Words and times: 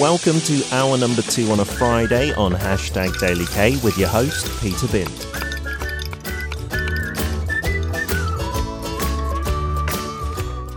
Welcome 0.00 0.40
to 0.40 0.64
hour 0.72 0.96
number 0.96 1.20
two 1.20 1.50
on 1.50 1.60
a 1.60 1.64
Friday 1.66 2.32
on 2.32 2.52
hashtag 2.52 3.20
Daily 3.20 3.44
K 3.44 3.72
with 3.84 3.98
your 3.98 4.08
host, 4.08 4.48
Peter 4.58 4.86
Bint. 4.86 5.10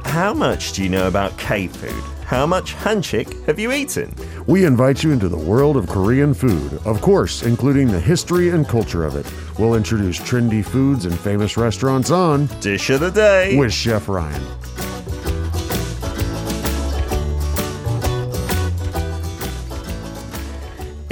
How 0.06 0.34
much 0.34 0.74
do 0.74 0.84
you 0.84 0.90
know 0.90 1.08
about 1.08 1.38
K 1.38 1.68
food? 1.68 2.04
How 2.26 2.46
much 2.46 2.74
hansik 2.76 3.46
have 3.46 3.60
you 3.60 3.72
eaten? 3.72 4.14
We 4.46 4.66
invite 4.66 5.06
you 5.06 5.14
into 5.14 5.30
the 5.30 5.38
world 5.38 5.78
of 5.78 5.88
Korean 5.88 6.34
food, 6.34 6.82
of 6.84 7.00
course, 7.00 7.44
including 7.44 7.88
the 7.88 8.02
history 8.02 8.50
and 8.50 8.68
culture 8.68 9.06
of 9.06 9.16
it. 9.16 9.32
We'll 9.58 9.76
introduce 9.76 10.20
trendy 10.20 10.66
foods 10.66 11.06
and 11.06 11.18
famous 11.18 11.56
restaurants 11.56 12.12
on 12.12 12.48
Dish 12.60 12.90
of 12.90 13.00
the 13.00 13.12
day. 13.12 13.56
with 13.58 13.72
Chef 13.72 14.10
Ryan. 14.10 14.44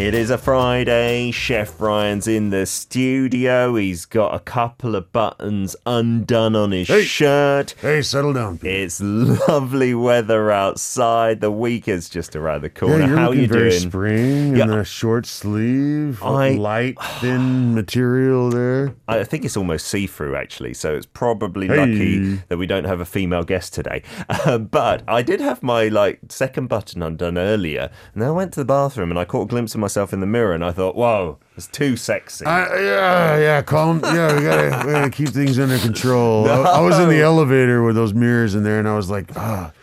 It 0.01 0.15
is 0.15 0.31
a 0.31 0.37
Friday. 0.39 1.29
Chef 1.29 1.79
Ryan's 1.79 2.27
in 2.27 2.49
the 2.49 2.65
studio. 2.65 3.75
He's 3.75 4.05
got 4.05 4.33
a 4.33 4.39
couple 4.39 4.95
of 4.95 5.11
buttons 5.13 5.75
undone 5.85 6.55
on 6.55 6.71
his 6.71 6.87
Hey. 6.87 7.03
shirt. 7.03 7.75
Hey, 7.79 8.01
settle 8.01 8.33
down. 8.33 8.57
Pete. 8.57 8.71
It's 8.71 8.99
lovely 8.99 9.93
weather 9.93 10.49
outside. 10.49 11.39
The 11.39 11.51
week 11.51 11.87
is 11.87 12.09
just 12.09 12.35
around 12.35 12.63
the 12.63 12.69
corner. 12.71 13.01
Yeah, 13.01 13.07
you're 13.09 13.17
How 13.17 13.29
are 13.29 13.35
you 13.35 13.47
very 13.47 13.69
doing? 13.69 13.79
spring 13.89 14.55
Yeah. 14.57 14.63
in 14.63 14.69
the 14.71 14.83
short 14.83 15.27
sleeve, 15.27 16.21
I- 16.23 16.53
light, 16.53 16.95
thin 17.19 17.75
material 17.75 18.49
there. 18.49 18.95
I 19.07 19.23
think 19.23 19.45
it's 19.45 19.55
almost 19.55 19.85
see 19.87 20.07
through, 20.07 20.35
actually. 20.35 20.73
So 20.73 20.95
it's 20.95 21.05
probably 21.05 21.67
Hey. 21.67 21.77
lucky 21.77 22.39
that 22.49 22.57
we 22.57 22.65
don't 22.65 22.85
have 22.85 23.01
a 23.01 23.05
female 23.05 23.43
guest 23.43 23.73
today. 23.75 24.01
Uh, 24.43 24.57
but 24.57 25.03
I 25.07 25.21
did 25.21 25.39
have 25.41 25.61
my 25.61 25.87
like 25.89 26.19
second 26.29 26.67
button 26.67 27.03
undone 27.03 27.37
earlier, 27.37 27.91
and 28.13 28.21
then 28.23 28.29
I 28.29 28.31
went 28.31 28.53
to 28.53 28.61
the 28.61 28.65
bathroom 28.65 29.11
and 29.11 29.19
I 29.19 29.25
caught 29.25 29.43
a 29.43 29.45
glimpse 29.45 29.75
of 29.75 29.81
myself 29.91 30.13
in 30.13 30.21
the 30.21 30.25
mirror, 30.25 30.53
and 30.53 30.63
I 30.63 30.71
thought, 30.71 30.95
"Whoa, 30.95 31.37
it's 31.57 31.67
too 31.67 31.97
sexy." 31.97 32.45
I, 32.45 32.79
yeah, 32.81 33.37
yeah, 33.37 33.61
calm. 33.61 33.99
Yeah, 34.03 34.35
we 34.37 34.41
gotta, 34.41 34.87
we 34.87 34.93
gotta 34.93 35.09
keep 35.09 35.29
things 35.29 35.59
under 35.59 35.77
control. 35.79 36.49
I, 36.49 36.77
I 36.77 36.79
was 36.79 36.97
in 36.97 37.09
the 37.09 37.21
elevator 37.21 37.83
with 37.83 37.95
those 37.95 38.13
mirrors 38.13 38.55
in 38.55 38.63
there, 38.63 38.79
and 38.79 38.87
I 38.87 38.95
was 38.95 39.09
like, 39.09 39.25
ah, 39.35 39.73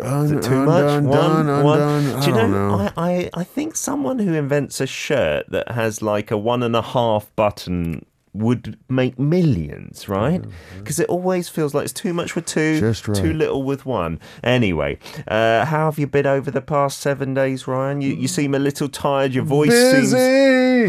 un, 0.00 0.40
too 0.42 0.66
much. 0.66 0.84
undone, 0.84 1.06
one, 1.06 1.46
done, 1.46 1.64
one. 1.64 1.80
undone. 1.80 2.20
Do 2.20 2.28
you 2.28 2.34
I 2.34 2.40
don't 2.40 2.50
know? 2.50 2.76
know. 2.76 2.90
I, 2.96 3.10
I, 3.10 3.30
I 3.32 3.44
think 3.44 3.74
someone 3.74 4.18
who 4.18 4.34
invents 4.34 4.80
a 4.80 4.86
shirt 4.86 5.48
that 5.48 5.70
has 5.70 6.02
like 6.02 6.30
a 6.30 6.36
one 6.36 6.62
and 6.62 6.76
a 6.76 6.82
half 6.82 7.34
button 7.34 8.04
would 8.34 8.78
make 8.88 9.18
millions, 9.18 10.08
right? 10.08 10.42
Because 10.78 10.98
it 10.98 11.08
always 11.08 11.50
feels 11.50 11.74
like 11.74 11.84
it's 11.84 11.92
too 11.92 12.14
much 12.14 12.34
with 12.34 12.46
two, 12.46 12.80
right. 12.82 13.16
too 13.16 13.34
little 13.34 13.62
with 13.62 13.84
one. 13.84 14.18
Anyway, 14.42 14.98
uh, 15.28 15.66
how 15.66 15.84
have 15.84 15.98
you 15.98 16.06
been 16.06 16.26
over 16.26 16.50
the 16.50 16.62
past 16.62 17.00
seven 17.00 17.34
days, 17.34 17.66
Ryan? 17.66 18.00
You, 18.00 18.14
you 18.14 18.28
seem 18.28 18.54
a 18.54 18.58
little 18.58 18.88
tired. 18.88 19.34
Your 19.34 19.44
voice 19.44 19.70
seems 19.70 20.12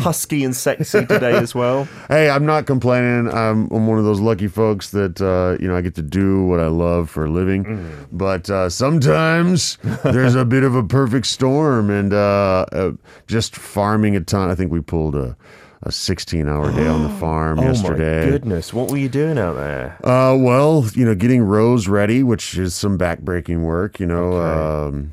husky 0.01 0.43
and 0.43 0.55
sexy 0.55 1.05
today 1.05 1.35
as 1.35 1.53
well. 1.53 1.87
Hey, 2.09 2.29
I'm 2.29 2.45
not 2.45 2.67
complaining. 2.67 3.33
I'm, 3.33 3.69
I'm 3.71 3.87
one 3.87 3.97
of 3.97 4.03
those 4.03 4.19
lucky 4.19 4.47
folks 4.47 4.91
that 4.91 5.21
uh, 5.21 5.57
you 5.61 5.67
know 5.67 5.75
I 5.75 5.81
get 5.81 5.95
to 5.95 6.01
do 6.01 6.45
what 6.45 6.59
I 6.59 6.67
love 6.67 7.09
for 7.09 7.25
a 7.25 7.29
living. 7.29 7.63
Mm. 7.63 8.07
But 8.11 8.49
uh, 8.49 8.69
sometimes 8.69 9.77
there's 10.03 10.35
a 10.35 10.45
bit 10.45 10.63
of 10.63 10.75
a 10.75 10.83
perfect 10.83 11.27
storm, 11.27 11.89
and 11.89 12.13
uh, 12.13 12.65
uh, 12.71 12.91
just 13.25 13.55
farming 13.55 14.15
a 14.15 14.21
ton. 14.21 14.49
I 14.49 14.55
think 14.55 14.71
we 14.71 14.81
pulled 14.81 15.15
a. 15.15 15.35
A 15.85 15.91
16 15.91 16.47
hour 16.47 16.71
day 16.71 16.87
on 16.87 17.03
the 17.03 17.09
farm 17.19 17.59
Oh 17.59 17.63
yesterday. 17.63 18.23
my 18.25 18.31
goodness, 18.31 18.73
what 18.73 18.89
were 18.89 18.95
you 18.97 19.09
doing 19.09 19.37
out 19.37 19.55
there? 19.55 19.97
Uh, 20.03 20.35
well, 20.37 20.85
you 20.93 21.03
know, 21.05 21.13
getting 21.13 21.41
rows 21.43 21.87
ready, 21.89 22.23
which 22.23 22.57
is 22.57 22.73
some 22.73 22.97
backbreaking 22.97 23.63
work. 23.63 23.99
You 23.99 24.05
know, 24.05 24.33
Okay. 24.33 24.95
um, 24.95 25.11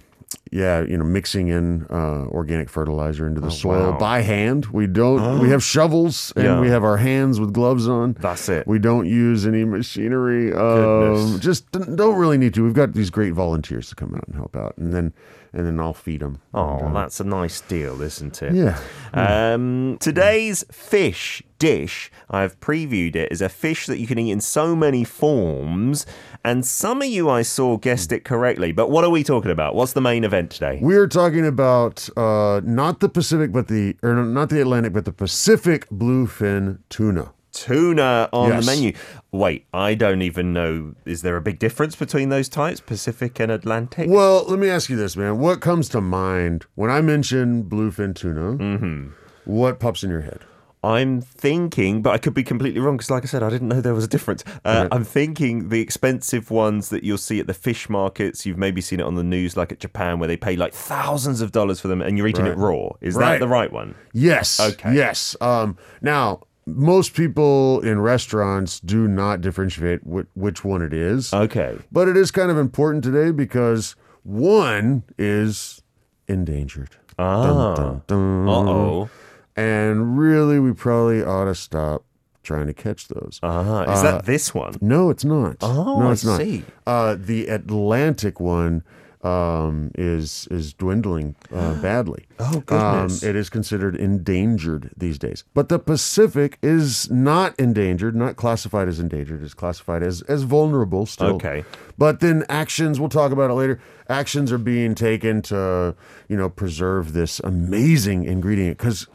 yeah, 0.53 0.83
you 0.83 0.99
know, 0.99 1.05
mixing 1.05 1.49
in 1.49 1.87
uh, 1.91 2.27
organic 2.27 2.69
fertilizer 2.69 3.27
into 3.27 3.41
the 3.41 3.51
soil 3.51 3.83
Oh, 3.87 3.91
wow. 3.93 3.99
by 3.99 4.23
hand. 4.23 4.67
We 4.67 4.87
don't. 4.87 5.39
We 5.41 5.51
have 5.51 5.63
shovels 5.63 6.33
and 6.35 6.45
Yeah. 6.45 6.61
we 6.61 6.69
have 6.69 6.83
our 6.83 6.97
hands 6.97 7.39
with 7.39 7.53
gloves 7.53 7.87
on. 7.89 8.17
That's 8.21 8.49
it. 8.49 8.67
We 8.67 8.79
don't 8.81 9.07
use 9.07 9.47
any 9.47 9.65
machinery. 9.65 10.53
Um, 10.53 11.39
just 11.41 11.71
don't 11.73 12.17
really 12.17 12.39
need 12.39 12.55
to. 12.55 12.65
We've 12.65 12.75
got 12.75 12.95
these 12.95 13.11
great 13.11 13.33
volunteers 13.35 13.89
to 13.91 13.95
come 13.95 14.15
out 14.15 14.25
and 14.27 14.35
help 14.35 14.57
out, 14.57 14.77
and 14.77 14.93
then 14.93 15.13
and 15.53 15.67
then 15.67 15.81
I'll 15.81 15.95
feed 15.95 16.21
them. 16.21 16.41
Oh, 16.55 16.93
that's 16.95 17.19
a 17.19 17.25
nice 17.25 17.61
deal, 17.61 18.01
isn't 18.03 18.41
it? 18.41 18.55
Yeah. 18.55 18.79
Um, 19.13 19.99
today's 20.01 20.65
fish 20.71 21.43
dish, 21.59 22.11
I've 22.31 22.59
previewed 22.61 23.17
it, 23.17 23.31
is 23.33 23.43
a 23.43 23.49
fish 23.49 23.87
that 23.87 23.99
you 23.99 24.07
can 24.07 24.19
eat 24.19 24.31
in 24.31 24.41
so 24.41 24.75
many 24.77 25.03
forms. 25.05 26.07
And 26.45 26.65
some 26.65 27.03
of 27.03 27.09
you 27.09 27.29
I 27.29 27.43
saw 27.43 27.77
guessed 27.77 28.13
it 28.13 28.25
correctly. 28.25 28.73
But 28.73 28.91
what 28.91 29.05
are 29.05 29.11
we 29.11 29.23
talking 29.23 29.51
about? 29.51 29.75
What's 29.75 29.93
the 29.93 30.01
main 30.01 30.25
event 30.25 30.51
today? 30.51 30.79
We're 30.81 31.07
talking 31.09 31.47
about 31.47 32.09
uh, 32.17 32.61
not 32.65 33.01
the 33.01 33.09
Pacific, 33.09 33.53
but 33.53 33.69
the 33.69 33.97
or 34.03 34.15
not 34.25 34.49
the 34.49 34.61
Atlantic, 34.61 34.93
but 34.93 35.05
the 35.05 35.13
Pacific 35.13 35.87
bluefin 35.91 36.79
tuna. 36.89 37.33
Tuna 37.53 38.29
on 38.33 38.49
Yes. 38.51 38.65
the 38.65 38.71
menu. 38.73 38.93
Wait, 39.33 39.67
I 39.75 39.95
don't 39.95 40.23
even 40.23 40.53
know. 40.53 40.95
Is 41.05 41.23
there 41.23 41.37
a 41.37 41.41
big 41.43 41.59
difference 41.59 41.97
between 41.97 42.29
those 42.29 42.49
types, 42.49 42.81
Pacific 42.81 43.41
and 43.41 43.51
Atlantic? 43.51 44.09
Well, 44.09 44.45
let 44.47 44.59
me 44.61 44.69
ask 44.71 44.89
you 44.89 44.97
this, 44.97 45.17
man. 45.17 45.39
What 45.41 45.61
comes 45.61 45.89
to 45.91 46.01
mind 46.01 46.65
when 46.77 46.91
I 46.91 47.01
mention 47.01 47.65
bluefin 47.65 48.15
tuna? 48.15 48.53
Mm-hmm. 48.57 49.09
What 49.47 49.81
pops 49.81 50.05
in 50.05 50.11
your 50.11 50.21
head? 50.21 50.41
I'm 50.83 51.21
thinking, 51.21 52.01
but 52.01 52.11
I 52.15 52.19
could 52.19 52.33
be 52.33 52.43
completely 52.43 52.81
wrong 52.81 52.97
because, 52.97 53.11
like 53.11 53.23
I 53.23 53.27
said, 53.27 53.43
I 53.43 53.51
didn't 53.51 53.69
know 53.69 53.83
there 53.83 53.93
was 53.95 54.05
a 54.05 54.09
difference. 54.09 54.43
Uh, 54.65 54.89
I'm 54.91 55.05
thinking 55.05 55.69
the 55.69 55.81
expensive 55.81 56.51
ones 56.51 56.89
that 56.89 57.05
you'll 57.05 57.19
see 57.19 57.39
at 57.39 57.47
the 57.47 57.53
fish 57.55 57.91
markets. 57.91 58.47
You've 58.47 58.57
maybe 58.57 58.81
seen 58.81 58.99
it 58.99 59.03
on 59.05 59.15
the 59.15 59.23
news, 59.23 59.59
like 59.59 59.73
at 59.73 59.79
Japan, 59.81 60.19
where 60.19 60.27
they 60.27 60.39
pay 60.39 60.57
like 60.57 60.73
thousands 60.73 61.43
of 61.43 61.53
dollars 61.53 61.81
for 61.81 61.89
them, 61.89 62.01
and 62.01 62.17
you're 62.17 62.27
eating 62.29 62.47
it 62.47 62.57
raw. 62.57 62.89
Is 63.03 63.15
Right. 63.15 63.33
that 63.33 63.41
the 63.41 63.49
right 63.49 63.71
one? 63.71 63.95
Yes. 64.15 64.59
Okay. 64.59 64.95
Yes. 64.95 65.37
Um, 65.43 65.77
now, 66.01 66.41
most 66.67 67.15
people 67.15 67.81
in 67.81 68.01
restaurants 68.01 68.81
do 68.81 69.07
not 69.07 69.43
differentiate 69.43 70.01
wh- 70.03 70.35
which 70.35 70.65
one 70.65 70.81
it 70.81 70.95
is, 70.95 71.35
Okay. 71.35 71.77
but 71.93 72.09
it 72.09 72.17
is 72.17 72.31
kind 72.31 72.51
of 72.51 72.57
important 72.57 73.05
today 73.05 73.33
because 73.33 73.97
one 74.23 75.03
is 75.19 75.83
endangered. 76.27 76.97
Ah. 77.19 78.01
Uh 78.09 78.15
oh. 78.15 79.11
And 79.57 80.19
really, 80.19 80.59
we 80.59 80.73
probably 80.73 81.23
ought 81.23 81.47
to 81.47 81.55
stop 81.55 82.05
trying 82.43 82.67
to 82.67 82.75
catch 82.75 83.09
those. 83.09 83.39
Ah, 83.43 83.93
is 83.93 84.03
that 84.03 84.25
this 84.25 84.55
one? 84.55 84.77
No, 84.81 85.11
it's 85.11 85.25
not. 85.25 85.57
Oh, 85.61 86.01
no, 86.01 86.09
I 86.09 86.13
it's 86.13 86.25
not. 86.25 86.41
see. 86.41 86.65
Uh, 86.87 87.17
the 87.19 87.49
Atlantic 87.49 88.41
one 88.41 88.83
um, 89.23 89.91
is 89.97 90.49
is 90.51 90.73
dwindling 90.73 91.37
uh, 91.53 91.75
badly. 91.83 92.27
Oh, 92.39 92.61
goodness. 92.65 93.23
Um, 93.23 93.29
it 93.29 93.37
is 93.37 93.51
considered 93.51 93.95
endangered 93.95 94.91
these 94.97 95.19
days. 95.19 95.45
But 95.53 95.69
the 95.69 95.79
Pacific 95.79 96.59
is 96.63 97.11
not 97.11 97.59
endangered, 97.59 98.17
not 98.17 98.37
classified 98.37 98.89
as 98.89 98.99
endangered. 98.99 99.43
It's 99.43 99.55
classified 99.55 100.03
as 100.03 100.23
as 100.23 100.45
vulnerable 100.45 101.07
still. 101.07 101.35
Okay. 101.35 101.65
But 101.99 102.21
then 102.21 102.45
actions, 102.49 102.99
we'll 102.99 103.11
talk 103.11 103.33
about 103.33 103.51
it 103.51 103.55
later. 103.55 103.81
Actions 104.09 104.51
are 104.53 104.59
being 104.59 104.95
taken 104.95 105.43
to 105.43 105.95
you 106.29 106.37
know 106.37 106.49
preserve 106.49 107.13
this 107.13 107.41
amazing 107.41 108.25
ingredient 108.25 108.79
because 108.79 109.07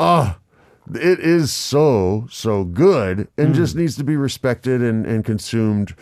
ah. 0.00 0.38
it 0.94 1.20
is 1.20 1.52
so 1.52 2.26
so 2.30 2.64
good 2.64 3.28
and 3.38 3.48
Hmm. 3.48 3.52
just 3.54 3.76
needs 3.76 3.94
to 3.96 4.02
be 4.04 4.16
respected 4.16 4.82
and, 4.82 5.06
and 5.06 5.24
consumed 5.24 5.94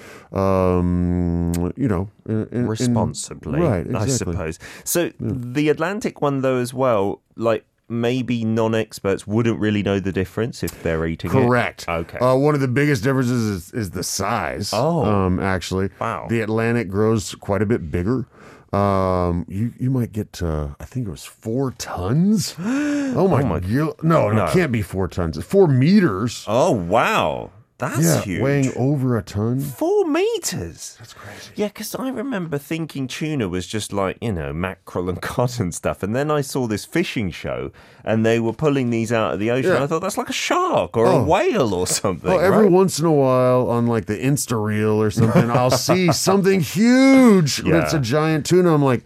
um 0.59 1.53
you 1.77 1.89
know 1.89 2.09
in- 2.27 2.43
in- 2.43 2.49
in- 2.61 2.69
Responsibly, 2.69 3.61
right 3.61 3.87
I 3.95 4.07
suppose. 4.07 4.59
So 4.85 5.11
the 5.21 5.69
Atlantic 5.69 6.21
one, 6.23 6.41
though, 6.43 6.57
as 6.59 6.73
well, 6.75 7.21
like 7.37 7.65
maybe 7.91 8.45
non-experts 8.45 9.27
wouldn't 9.27 9.59
really 9.59 9.83
know 9.83 9.99
the 9.99 10.13
difference 10.13 10.63
if 10.63 10.83
they're 10.83 11.07
eating 11.07 11.31
it. 11.31 11.33
Correct. 11.33 11.89
Okay. 11.89 12.19
Uh, 12.19 12.37
one 12.37 12.55
of 12.55 12.61
the 12.61 12.69
biggest 12.69 13.03
differences 13.03 13.43
is, 13.47 13.73
is 13.73 13.91
the 13.93 14.03
size. 14.05 14.71
Oh. 14.75 15.05
Um, 15.05 15.41
actually. 15.41 15.89
Wow. 15.99 16.27
The 16.29 16.43
Atlantic 16.43 16.89
grows 16.91 17.35
quite 17.37 17.63
a 17.63 17.67
bit 17.67 17.91
bigger. 17.91 18.27
Um, 18.73 19.47
you 19.49 19.73
you 19.79 19.91
might 19.91 20.13
get 20.13 20.33
to 20.35 20.77
I 20.79 20.85
think 20.85 21.07
it 21.07 21.11
was 21.11 21.25
four 21.25 21.73
tons. 21.73 22.55
Oh 23.11 23.27
my, 23.27 23.43
my- 23.43 23.59
god! 23.61 23.71
No, 23.71 23.95
no, 24.03 24.31
No. 24.33 24.45
it 24.45 24.53
can't 24.53 24.71
be 24.71 24.83
four 24.83 25.09
tons. 25.09 25.39
It's 25.39 25.47
four 25.47 25.67
meters. 25.67 26.45
oh 26.47 26.73
wow, 26.73 27.51
that's 27.79 28.03
yeah, 28.03 28.21
huge. 28.23 28.43
weighing 28.43 28.73
over 28.77 29.17
a 29.17 29.23
ton. 29.23 29.61
Four 29.61 30.05
meters. 30.05 30.97
That's 30.99 31.13
crazy. 31.15 31.51
Yeah, 31.55 31.69
because 31.69 31.95
I 31.95 32.09
remember 32.11 32.59
thinking 32.59 33.07
tuna 33.07 33.49
was 33.49 33.67
just 33.67 33.93
like, 33.93 34.19
you 34.21 34.33
know, 34.33 34.53
mackerel 34.53 35.09
and 35.09 35.21
cod 35.23 35.61
and 35.61 35.73
stuff. 35.75 36.03
And 36.03 36.15
then 36.15 36.31
I 36.31 36.41
saw 36.41 36.67
this 36.67 36.85
fishing 36.85 37.31
show 37.31 37.71
and 38.05 38.27
they 38.27 38.41
were 38.41 38.53
pulling 38.53 38.91
these 38.91 39.13
out 39.13 39.35
of 39.35 39.41
the 39.41 39.51
ocean. 39.53 39.73
Yeah. 39.73 39.85
I 39.85 39.87
thought 39.87 40.01
that's 40.03 40.19
like 40.19 40.29
a 40.29 40.33
shark 40.33 40.97
or 40.97 41.07
a 41.07 41.11
Oh. 41.19 41.25
whale 41.25 41.73
or 41.73 41.87
something. 41.87 42.29
Well, 42.29 42.41
every 42.41 42.65
right? 42.65 42.73
once 42.73 42.99
in 42.99 43.07
a 43.07 43.13
while 43.13 43.69
on 43.71 43.87
like 43.87 44.07
the 44.07 44.19
Insta 44.19 44.63
reel 44.63 45.01
or 45.01 45.11
something, 45.11 45.51
I'll 45.51 45.71
see 45.71 46.11
something 46.13 46.61
huge 46.61 47.63
Yeah. 47.65 47.73
that's 47.79 47.95
a 47.95 48.01
giant 48.01 48.45
tuna. 48.47 48.75
I'm 48.75 48.83
like, 48.83 49.05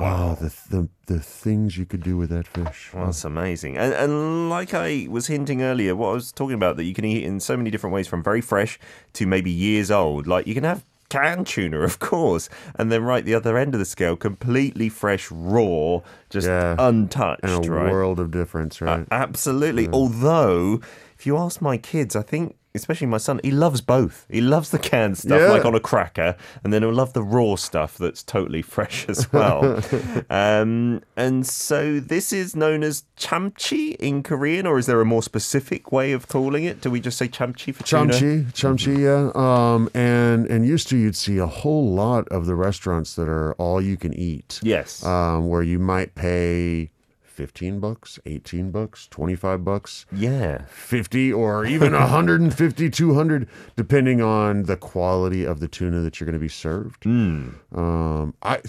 wow, 0.00 0.34
the, 0.40 0.52
the 0.70 0.88
the 1.06 1.20
things 1.20 1.76
you 1.76 1.84
could 1.86 2.02
do 2.02 2.16
with 2.16 2.30
that 2.30 2.46
fish. 2.46 2.90
Well, 2.92 3.06
that's 3.06 3.24
amazing. 3.24 3.76
And, 3.76 3.92
and 3.92 4.48
like 4.50 4.74
I 4.74 5.06
was 5.10 5.26
hinting 5.26 5.62
earlier, 5.62 5.94
what 5.94 6.10
I 6.10 6.14
was 6.14 6.32
talking 6.32 6.54
about, 6.54 6.76
that 6.76 6.84
you 6.84 6.94
can 6.94 7.04
eat 7.04 7.24
in 7.24 7.40
so 7.40 7.56
many 7.56 7.70
different 7.70 7.94
ways 7.94 8.08
from 8.08 8.22
very 8.22 8.40
fresh 8.40 8.78
to 9.14 9.26
maybe 9.26 9.50
years 9.50 9.90
old. 9.90 10.26
Like 10.26 10.46
you 10.46 10.54
can 10.54 10.64
have 10.64 10.84
canned 11.08 11.46
tuna, 11.48 11.80
of 11.80 11.98
course, 11.98 12.48
and 12.76 12.90
then 12.92 13.02
right 13.02 13.24
the 13.24 13.34
other 13.34 13.58
end 13.58 13.74
of 13.74 13.80
the 13.80 13.84
scale, 13.84 14.16
completely 14.16 14.88
fresh, 14.88 15.28
raw, 15.30 16.00
just 16.30 16.46
Yeah. 16.46 16.76
untouched, 16.78 17.42
And 17.42 17.66
a 17.66 17.70
right? 17.70 17.90
world 17.90 18.20
of 18.20 18.30
difference, 18.30 18.80
right? 18.80 19.06
Absolutely. 19.10 19.88
Although, 19.88 20.80
if 21.18 21.26
you 21.26 21.36
ask 21.36 21.60
my 21.60 21.76
kids, 21.78 22.14
I 22.14 22.22
think, 22.22 22.56
especially 22.74 23.06
my 23.06 23.18
son, 23.18 23.40
he 23.42 23.50
loves 23.50 23.80
both. 23.80 24.26
He 24.30 24.40
loves 24.40 24.70
the 24.70 24.78
canned 24.78 25.18
stuff, 25.18 25.40
Yeah. 25.40 25.48
like 25.50 25.64
on 25.64 25.74
a 25.74 25.80
cracker, 25.80 26.36
and 26.62 26.72
then 26.72 26.82
he'll 26.82 26.92
love 26.92 27.12
the 27.12 27.22
raw 27.22 27.56
stuff 27.56 27.98
that's 27.98 28.22
totally 28.22 28.62
fresh 28.62 29.08
as 29.08 29.32
well. 29.32 29.82
um, 30.30 31.02
and 31.16 31.46
so, 31.46 32.00
this 32.00 32.32
is 32.32 32.54
known 32.54 32.82
as 32.82 33.04
chamchi 33.18 33.96
in 33.96 34.22
Korean, 34.22 34.66
or 34.66 34.78
is 34.78 34.86
there 34.86 35.00
a 35.00 35.04
more 35.04 35.22
specific 35.22 35.90
way 35.92 36.12
of 36.12 36.28
calling 36.28 36.64
it? 36.64 36.80
Do 36.80 36.90
we 36.90 37.00
just 37.00 37.18
say 37.18 37.28
chamchi 37.28 37.74
for 37.74 37.82
tuna? 37.82 38.12
Chamchi, 38.12 38.52
chamchi, 38.52 38.98
yeah. 38.98 39.30
Um, 39.34 39.88
and 39.94 40.46
and 40.46 40.66
used 40.66 40.88
to 40.88 40.96
you'd 40.96 41.16
see 41.16 41.38
a 41.38 41.46
whole 41.46 41.92
lot 41.92 42.28
of 42.28 42.46
the 42.46 42.54
restaurants 42.54 43.14
that 43.16 43.28
are 43.28 43.52
all 43.54 43.80
you 43.80 43.96
can 43.96 44.14
eat. 44.14 44.60
Yes. 44.62 45.04
Um, 45.04 45.48
where 45.48 45.62
you 45.62 45.78
might 45.78 46.14
pay 46.14 46.90
fifteen 47.40 47.80
bucks, 47.80 48.18
eighteen 48.26 48.70
bucks, 48.70 49.08
twenty 49.08 49.34
five 49.34 49.64
bucks, 49.64 50.04
yeah. 50.12 50.66
fifty, 50.68 51.32
or 51.32 51.64
even 51.64 51.94
150, 51.94 52.90
200, 52.90 53.48
depending 53.76 54.20
on 54.20 54.64
the 54.64 54.76
quality 54.76 55.44
of 55.44 55.58
the 55.58 55.66
tuna 55.66 56.00
that 56.00 56.20
you're 56.20 56.26
going 56.26 56.34
to 56.34 56.38
be 56.38 56.48
served. 56.48 57.04
Hmm. 57.04 57.48
Um, 57.74 58.34
I, 58.42 58.60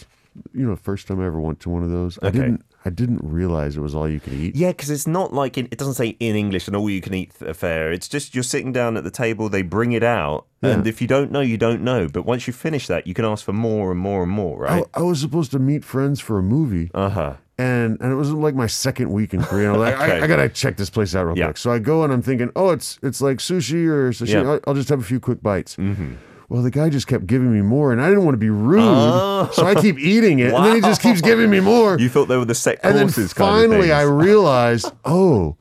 you 0.53 0.65
know, 0.65 0.77
first 0.77 1.07
time 1.07 1.19
I 1.19 1.25
ever 1.25 1.41
went 1.41 1.59
to 1.61 1.69
one 1.69 1.83
of 1.83 1.91
those, 1.91 2.17
I 2.23 2.29
didn't, 2.29 2.63
I 2.85 2.89
didn't 2.89 3.19
realize 3.21 3.75
it 3.75 3.81
was 3.81 3.93
all 3.93 4.07
you 4.07 4.21
could 4.21 4.31
eat. 4.31 4.55
Yeah, 4.55 4.69
because 4.69 4.89
it's 4.89 5.05
not 5.05 5.33
like 5.33 5.57
in, 5.57 5.65
it 5.65 5.77
doesn't 5.77 5.95
say 5.95 6.15
in 6.21 6.37
English 6.37 6.69
an 6.69 6.75
all 6.77 6.89
you 6.89 7.01
can 7.01 7.13
eat 7.13 7.33
affair. 7.41 7.91
It's 7.91 8.07
just 8.07 8.33
you're 8.33 8.43
sitting 8.43 8.71
down 8.71 8.95
at 8.95 9.03
the 9.03 9.11
table, 9.11 9.49
they 9.49 9.63
bring 9.63 9.91
it 9.91 10.03
out, 10.03 10.45
and 10.61 10.87
if 10.87 11.01
you 11.01 11.07
don't 11.07 11.29
know, 11.29 11.41
you 11.41 11.57
don't 11.57 11.81
know. 11.81 12.07
But 12.07 12.25
once 12.25 12.47
you 12.47 12.53
finish 12.53 12.87
that, 12.87 13.05
you 13.05 13.13
can 13.13 13.25
ask 13.25 13.43
for 13.43 13.53
more 13.53 13.91
and 13.91 13.99
more 13.99 14.23
and 14.23 14.31
more, 14.31 14.59
right? 14.59 14.85
I, 14.93 14.99
I 14.99 15.03
was 15.03 15.19
supposed 15.19 15.51
to 15.51 15.59
meet 15.59 15.83
friends 15.83 16.21
for 16.21 16.39
a 16.39 16.43
movie. 16.43 16.89
Uh 16.93 17.09
huh. 17.09 17.35
And 17.61 17.97
and 18.01 18.11
it 18.11 18.15
was 18.15 18.31
like 18.31 18.55
my 18.55 18.67
second 18.67 19.11
week 19.11 19.33
in 19.33 19.41
Korea. 19.43 19.71
I'm 19.73 19.79
like, 19.79 19.95
Okay. 19.95 20.19
I, 20.19 20.23
I 20.23 20.27
gotta 20.27 20.49
check 20.49 20.77
this 20.77 20.89
place 20.89 21.13
out 21.15 21.25
real 21.27 21.37
Yeah. 21.37 21.45
quick. 21.47 21.57
So 21.57 21.71
I 21.71 21.79
go 21.79 22.03
and 22.03 22.11
I'm 22.13 22.21
thinking, 22.21 22.49
oh, 22.55 22.69
it's 22.71 22.99
it's 23.03 23.21
like 23.21 23.37
sushi 23.37 23.85
or 23.87 24.11
sashimi. 24.11 24.43
Yeah. 24.43 24.51
I'll, 24.51 24.59
I'll 24.67 24.73
just 24.73 24.89
have 24.89 24.99
a 24.99 25.03
few 25.03 25.19
quick 25.19 25.41
bites. 25.41 25.75
Mm-hmm. 25.75 26.13
Well, 26.49 26.61
the 26.63 26.71
guy 26.71 26.89
just 26.89 27.07
kept 27.07 27.27
giving 27.27 27.53
me 27.53 27.61
more, 27.61 27.93
and 27.93 28.01
I 28.01 28.09
didn't 28.09 28.25
want 28.25 28.33
to 28.33 28.37
be 28.49 28.49
rude, 28.49 29.53
so 29.53 29.65
I 29.65 29.73
keep 29.75 29.97
eating 29.97 30.39
it, 30.39 30.53
and 30.53 30.65
then 30.65 30.75
he 30.75 30.81
just 30.81 31.01
keeps 31.07 31.21
giving 31.21 31.49
me 31.49 31.61
more. 31.61 31.93
Oh. 31.93 31.97
You 31.97 32.09
thought 32.09 32.27
they 32.27 32.35
were 32.35 32.43
the 32.43 32.53
set 32.55 32.77
and 32.83 32.93
then 32.93 33.03
courses 33.05 33.33
kind 33.33 33.49
of 33.65 33.71
finally, 33.71 33.93
I 33.93 34.01
realized, 34.01 34.91
oh, 35.05 35.55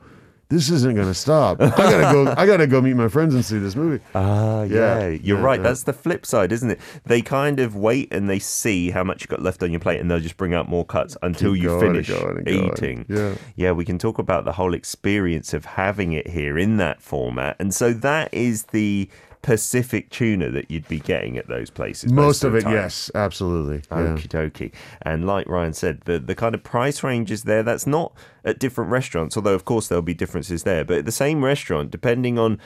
this 0.51 0.69
isn't 0.71 0.95
gonna 0.97 1.15
stop. 1.15 1.61
I 1.61 1.69
gotta 1.71 2.13
go. 2.13 2.35
I 2.37 2.45
gotta 2.47 2.67
go 2.67 2.81
meet 2.83 2.95
my 2.95 3.09
friends 3.09 3.35
and 3.35 3.45
see 3.45 3.59
this 3.59 3.75
movie. 3.77 4.03
Ah, 4.15 4.63
yeah, 4.65 4.99
Yeah, 5.01 5.09
you're 5.23 5.39
yeah, 5.39 5.45
right. 5.45 5.59
yeah. 5.61 5.63
That's 5.63 5.85
the 5.85 5.93
flip 5.93 6.27
side, 6.27 6.53
isn't 6.53 6.71
it? 6.73 6.81
They 7.07 7.23
kind 7.23 7.61
of 7.61 7.77
wait 7.77 8.13
and 8.13 8.29
they 8.29 8.39
see 8.39 8.91
how 8.91 9.03
much 9.05 9.23
you 9.23 9.29
got 9.29 9.41
left 9.41 9.63
on 9.63 9.71
your 9.71 9.81
plate, 9.81 10.01
and 10.01 10.11
they'll 10.11 10.21
just 10.21 10.37
bring 10.37 10.53
out 10.53 10.69
more 10.69 10.85
cuts 10.85 11.17
until 11.23 11.55
Keep 11.55 11.63
you 11.63 11.69
going 11.71 11.81
finish 11.81 12.09
going 12.09 12.37
and 12.39 12.47
going. 12.47 12.73
eating. 12.73 13.07
Yeah. 13.09 13.35
yeah. 13.57 13.73
We 13.73 13.85
can 13.85 13.99
talk 13.99 14.19
about 14.19 14.45
the 14.45 14.53
whole 14.53 14.75
experience 14.75 15.55
of 15.55 15.65
having 15.65 16.13
it 16.13 16.27
here 16.29 16.59
in 16.59 16.77
that 16.79 17.01
format, 17.01 17.57
and 17.59 17.73
so 17.75 17.93
that 17.95 18.33
is 18.35 18.65
the 18.65 19.09
Pacific 19.43 20.11
tuna 20.11 20.51
that 20.51 20.71
you'd 20.71 20.87
be 20.87 21.01
getting 21.01 21.39
at 21.39 21.49
those 21.49 21.71
places. 21.71 22.13
Most 22.13 22.45
of 22.45 22.53
the 22.53 22.59
it, 22.59 22.63
time. 22.63 22.75
yes, 22.75 23.11
absolutely. 23.15 23.83
Yeah. 23.91 24.09
Okie 24.09 24.29
dokie. 24.29 24.73
And 25.03 25.27
like 25.27 25.49
Ryan 25.49 25.73
said, 25.73 26.03
the, 26.03 26.19
the 26.19 26.35
kind 26.35 26.55
of 26.55 26.63
price 26.63 27.03
range 27.03 27.31
is 27.31 27.45
there. 27.45 27.63
That's 27.63 27.87
not 27.87 28.13
at 28.45 28.59
different 28.59 28.91
restaurants, 28.91 29.37
although, 29.37 29.55
of 29.55 29.65
course, 29.65 29.89
there'll 29.89 30.03
be 30.03 30.15
differences 30.15 30.65
there. 30.65 30.85
But 30.85 30.99
at 30.99 31.05
the 31.07 31.13
same 31.13 31.43
restaurant, 31.45 31.91
depending 31.91 32.39
on 32.39 32.59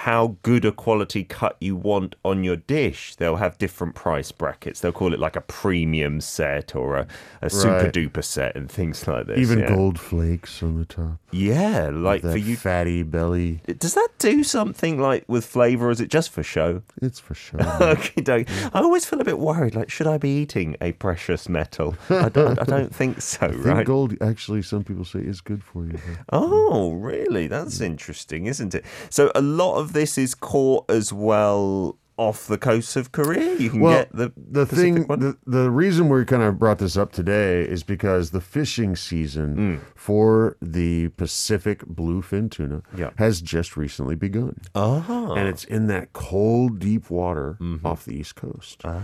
how 0.00 0.36
good 0.42 0.66
a 0.66 0.70
quality 0.70 1.24
cut 1.24 1.56
you 1.58 1.74
want 1.74 2.14
on 2.22 2.44
your 2.44 2.56
dish, 2.56 3.16
they'll 3.16 3.36
have 3.36 3.56
different 3.56 3.94
price 3.94 4.30
brackets. 4.30 4.80
They'll 4.80 4.92
call 4.92 5.14
it 5.14 5.18
like 5.18 5.36
a 5.36 5.40
premium 5.40 6.20
set 6.20 6.76
or 6.76 6.96
a, 6.96 7.06
a 7.40 7.48
super 7.48 7.90
duper 7.90 8.22
set 8.22 8.54
and 8.56 8.70
things 8.70 9.08
like 9.08 9.26
this. 9.26 9.38
Even 9.38 9.60
yeah. 9.60 9.68
gold 9.68 9.98
flakes 9.98 10.62
on 10.62 10.78
the 10.78 10.84
top. 10.84 11.18
Yeah, 11.32 11.88
like 11.90 12.20
for 12.20 12.36
you. 12.36 12.56
fatty 12.56 13.04
belly. 13.04 13.62
Does 13.78 13.94
that 13.94 14.08
do 14.18 14.44
something 14.44 15.00
like 15.00 15.24
with 15.28 15.46
flavor, 15.46 15.88
or 15.88 15.90
is 15.90 16.02
it 16.02 16.08
just 16.08 16.30
for 16.30 16.42
show? 16.42 16.82
It's 17.00 17.18
for 17.18 17.34
show. 17.34 17.56
Okay, 17.96 18.20
doke. 18.20 18.48
I 18.74 18.80
always 18.80 19.06
feel 19.06 19.20
a 19.20 19.24
bit 19.24 19.38
worried. 19.38 19.74
Like, 19.74 19.90
should 19.90 20.06
I 20.06 20.18
be 20.18 20.28
eating 20.28 20.76
a 20.80 20.92
precious 20.92 21.48
metal? 21.48 21.96
I 22.10 22.28
don't, 22.28 22.58
I 22.58 22.64
don't 22.64 22.94
think 22.94 23.22
so, 23.22 23.46
I 23.46 23.50
think 23.50 23.64
right? 23.64 23.86
gold 23.86 24.14
actually 24.20 24.62
some 24.62 24.84
people 24.84 25.04
say 25.04 25.20
is 25.20 25.40
good 25.40 25.62
for 25.62 25.86
you. 25.86 25.98
Oh, 26.32 26.92
really? 26.92 27.46
That's 27.46 27.80
interesting, 27.80 28.46
isn't 28.46 28.74
it? 28.74 28.84
So 29.08 29.30
a 29.34 29.40
lot 29.40 29.76
of 29.76 29.85
this 29.92 30.18
is 30.18 30.34
caught 30.34 30.88
as 30.90 31.12
well 31.12 31.98
off 32.18 32.46
the 32.46 32.56
coast 32.56 32.96
of 32.96 33.12
Korea. 33.12 33.56
You 33.58 33.68
can 33.68 33.80
Well, 33.80 33.92
get 33.98 34.16
the 34.16 34.32
the 34.36 34.64
Pacific 34.64 34.94
thing, 34.94 35.06
one. 35.06 35.20
the, 35.20 35.36
the 35.46 35.70
reason 35.70 36.08
we 36.08 36.24
kind 36.24 36.42
of 36.42 36.58
brought 36.58 36.78
this 36.78 36.96
up 36.96 37.12
today 37.12 37.60
is 37.60 37.82
because 37.82 38.30
the 38.30 38.40
fishing 38.40 38.96
season 38.96 39.54
Mm. 39.56 39.80
for 39.94 40.56
the 40.62 41.08
Pacific 41.08 41.80
bluefin 41.84 42.50
tuna 42.50 42.80
Yeah. 42.96 43.10
has 43.16 43.42
just 43.42 43.76
recently 43.76 44.14
begun. 44.14 44.56
oh, 44.74 45.34
And 45.36 45.46
it's 45.46 45.64
in 45.64 45.88
that 45.88 46.14
cold, 46.14 46.78
deep 46.78 47.10
water 47.10 47.58
Mm-hmm. 47.60 47.86
off 47.86 48.06
the 48.06 48.14
East 48.16 48.34
Coast. 48.34 48.80
Ah, 48.86 48.98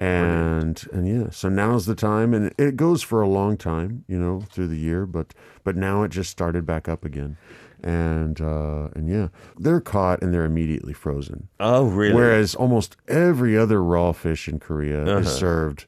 and 0.00 0.86
and 0.92 1.08
yeah, 1.08 1.30
so 1.30 1.48
now's 1.48 1.86
the 1.86 1.94
time, 1.94 2.34
and 2.34 2.52
it 2.58 2.76
goes 2.76 3.02
for 3.02 3.22
a 3.22 3.28
long 3.28 3.56
time, 3.56 4.04
you 4.08 4.18
know, 4.18 4.42
through 4.50 4.68
the 4.68 4.76
year. 4.78 5.06
But 5.06 5.32
but 5.64 5.74
now 5.74 6.02
it 6.02 6.10
just 6.10 6.30
started 6.30 6.66
back 6.66 6.86
up 6.86 7.02
again, 7.04 7.38
and 7.82 8.40
uh, 8.40 8.88
and 8.94 9.08
yeah, 9.08 9.28
they're 9.58 9.80
caught 9.80 10.22
and 10.22 10.32
they're 10.32 10.44
immediately 10.44 10.92
frozen. 10.92 11.48
oh, 11.60 11.86
really? 11.86 12.14
Whereas 12.14 12.54
almost 12.54 12.96
every 13.06 13.56
other 13.56 13.82
raw 13.82 14.12
fish 14.12 14.48
in 14.48 14.58
Korea 14.58 15.04
is 15.18 15.32
served 15.32 15.86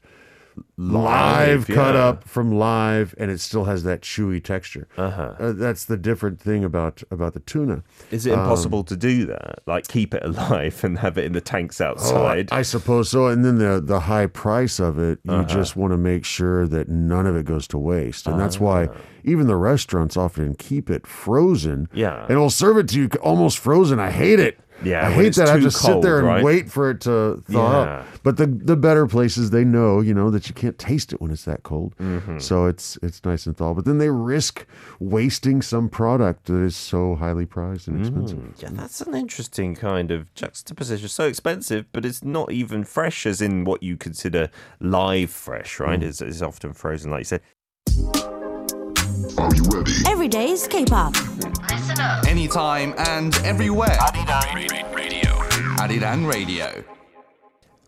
live, 0.77 1.67
cut 1.67 1.77
Uh-huh. 1.77 1.93
yeah. 1.97 2.05
up 2.07 2.27
from 2.27 2.51
live, 2.51 3.13
and 3.17 3.29
it 3.31 3.39
still 3.39 3.65
has 3.65 3.83
that 3.83 4.01
chewy 4.01 4.43
texture. 4.43 4.87
Uh-huh. 4.97 5.33
that's 5.53 5.85
the 5.85 5.97
different 5.97 6.39
thing 6.41 6.63
about 6.63 7.03
about 7.11 7.33
the 7.33 7.39
tuna. 7.41 7.83
Is 8.09 8.25
it 8.25 8.33
impossible 8.33 8.83
to 8.85 8.95
do 8.95 9.25
that? 9.27 9.59
Like 9.67 9.87
keep 9.87 10.13
it 10.13 10.23
alive 10.29 10.83
and 10.83 10.99
have 10.99 11.17
it 11.17 11.25
in 11.25 11.33
the 11.33 11.41
tanks 11.41 11.79
Oh, 11.81 11.85
I- 11.85 11.89
outside? 11.89 12.49
I 12.51 12.61
suppose 12.63 13.09
so. 13.09 13.27
And 13.27 13.43
then 13.45 13.57
the 13.57 13.81
the 13.83 14.01
high 14.01 14.27
price 14.27 14.79
of 14.79 14.97
it, 14.99 15.19
you 15.23 15.31
Uh-huh. 15.33 15.43
just 15.45 15.75
want 15.75 15.93
to 15.93 15.97
make 15.97 16.25
sure 16.25 16.67
that 16.67 16.89
none 16.89 17.25
of 17.27 17.35
it 17.35 17.45
goes 17.45 17.67
to 17.69 17.77
waste. 17.77 18.27
And 18.27 18.39
that's 18.39 18.59
why 18.59 18.85
Ah. 18.87 18.97
even 19.23 19.47
the 19.47 19.55
restaurants 19.55 20.17
often 20.17 20.55
keep 20.55 20.89
it 20.89 21.05
frozen. 21.07 21.87
Yeah. 21.93 22.25
And 22.29 22.39
will 22.39 22.49
serve 22.49 22.77
it 22.77 22.87
to 22.89 22.99
you 22.99 23.09
almost 23.21 23.59
frozen. 23.59 23.99
I 23.99 24.09
hate 24.11 24.39
it. 24.39 24.59
Yeah, 24.83 25.07
I 25.07 25.11
hate 25.11 25.35
that 25.35 25.47
I 25.47 25.53
have 25.53 25.61
to 25.61 25.71
sit 25.71 26.01
there 26.01 26.19
and 26.19 26.27
right? 26.27 26.43
wait 26.43 26.71
for 26.71 26.89
it 26.89 27.01
to 27.01 27.43
thaw 27.49 27.71
Yeah. 27.71 27.77
up. 27.99 28.05
But 28.23 28.37
the 28.37 28.47
the 28.47 28.75
better 28.75 29.07
places 29.07 29.49
they 29.49 29.63
know, 29.63 29.99
you 30.01 30.13
know, 30.13 30.29
that 30.31 30.47
you 30.49 30.55
can't 30.55 30.77
taste 30.77 31.11
it 31.13 31.21
when 31.21 31.31
it's 31.31 31.45
that 31.45 31.63
cold. 31.63 31.95
Mm-hmm. 31.99 32.39
So 32.39 32.65
it's 32.65 32.97
it's 33.01 33.23
nice 33.25 33.45
and 33.45 33.55
thaw. 33.57 33.73
But 33.73 33.85
then 33.85 33.97
they 33.97 34.09
risk 34.09 34.65
wasting 34.99 35.61
some 35.61 35.89
product 35.89 36.45
that 36.45 36.61
is 36.61 36.75
so 36.75 37.15
highly 37.15 37.45
prized 37.45 37.87
and 37.87 37.99
expensive. 37.99 38.39
Yeah, 38.59 38.69
that's 38.71 39.01
an 39.01 39.15
interesting 39.15 39.75
kind 39.75 40.11
of 40.11 40.33
juxtaposition. 40.35 41.07
So 41.09 41.25
expensive, 41.27 41.85
but 41.91 42.05
it's 42.05 42.23
not 42.23 42.51
even 42.51 42.83
fresh, 42.83 43.25
as 43.25 43.41
in 43.41 43.63
what 43.65 43.83
you 43.83 43.97
consider 43.97 44.49
live 44.79 45.29
fresh, 45.31 45.79
right? 45.79 45.99
Mm. 45.99 46.03
It's, 46.03 46.21
it's 46.21 46.41
often 46.41 46.73
frozen, 46.73 47.11
like 47.11 47.21
you 47.21 47.25
said. 47.25 48.40
Are 49.37 49.53
you 49.53 49.63
ready? 49.71 49.91
Every 50.07 50.27
day's 50.27 50.67
K-pop. 50.67 51.13
Listen 51.69 51.99
up. 51.99 52.25
Anytime 52.27 52.95
and 52.97 53.35
everywhere. 53.43 53.97
Radio. 54.95 55.29
Arirang 55.77 56.27
Radio. 56.27 56.83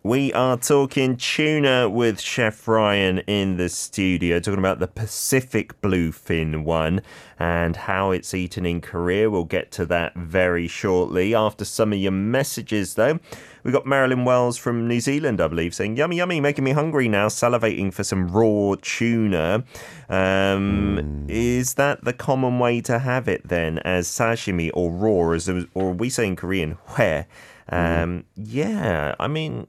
We 0.03 0.31
are 0.33 0.57
talking 0.57 1.17
tuna 1.17 1.89
with 1.89 2.19
Chef 2.19 2.67
Ryan 2.67 3.19
in 3.19 3.57
the 3.57 3.69
studio, 3.69 4.39
talking 4.39 4.59
about 4.59 4.79
the 4.79 4.87
Pacific 4.87 5.79
bluefin 5.81 6.65
one 6.65 7.01
and 7.39 7.75
how 7.75 8.11
it's 8.11 8.33
eaten 8.33 8.65
in 8.65 8.81
Korea. 8.81 9.29
We'll 9.29 9.45
get 9.45 9.71
to 9.71 9.85
that 9.87 10.13
very 10.15 10.67
shortly. 10.67 11.33
After 11.33 11.65
some 11.65 11.93
of 11.93 11.99
your 11.99 12.11
messages, 12.11 12.93
though, 12.93 13.19
we 13.63 13.71
got 13.71 13.85
Marilyn 13.85 14.25
Wells 14.25 14.57
from 14.57 14.87
New 14.87 14.99
Zealand, 14.99 15.39
I 15.41 15.47
believe, 15.47 15.73
saying, 15.73 15.97
Yummy, 15.97 16.17
yummy, 16.17 16.39
making 16.41 16.63
me 16.63 16.71
hungry 16.71 17.07
now, 17.07 17.27
salivating 17.27 17.93
for 17.93 18.03
some 18.03 18.27
raw 18.27 18.75
tuna. 18.81 19.63
Um, 20.09 21.25
Is 21.29 21.75
that 21.75 22.03
the 22.03 22.13
common 22.13 22.59
way 22.59 22.81
to 22.81 22.99
have 22.99 23.27
it 23.27 23.47
then, 23.47 23.79
as 23.79 24.07
sashimi 24.07 24.69
or 24.73 24.91
raw, 24.91 25.31
as, 25.33 25.49
or 25.73 25.93
we 25.93 26.09
say 26.09 26.27
in 26.27 26.35
Korean, 26.35 26.71
where? 26.95 27.25
Um, 27.69 28.25
yeah, 28.35 29.15
I 29.19 29.27
mean, 29.29 29.67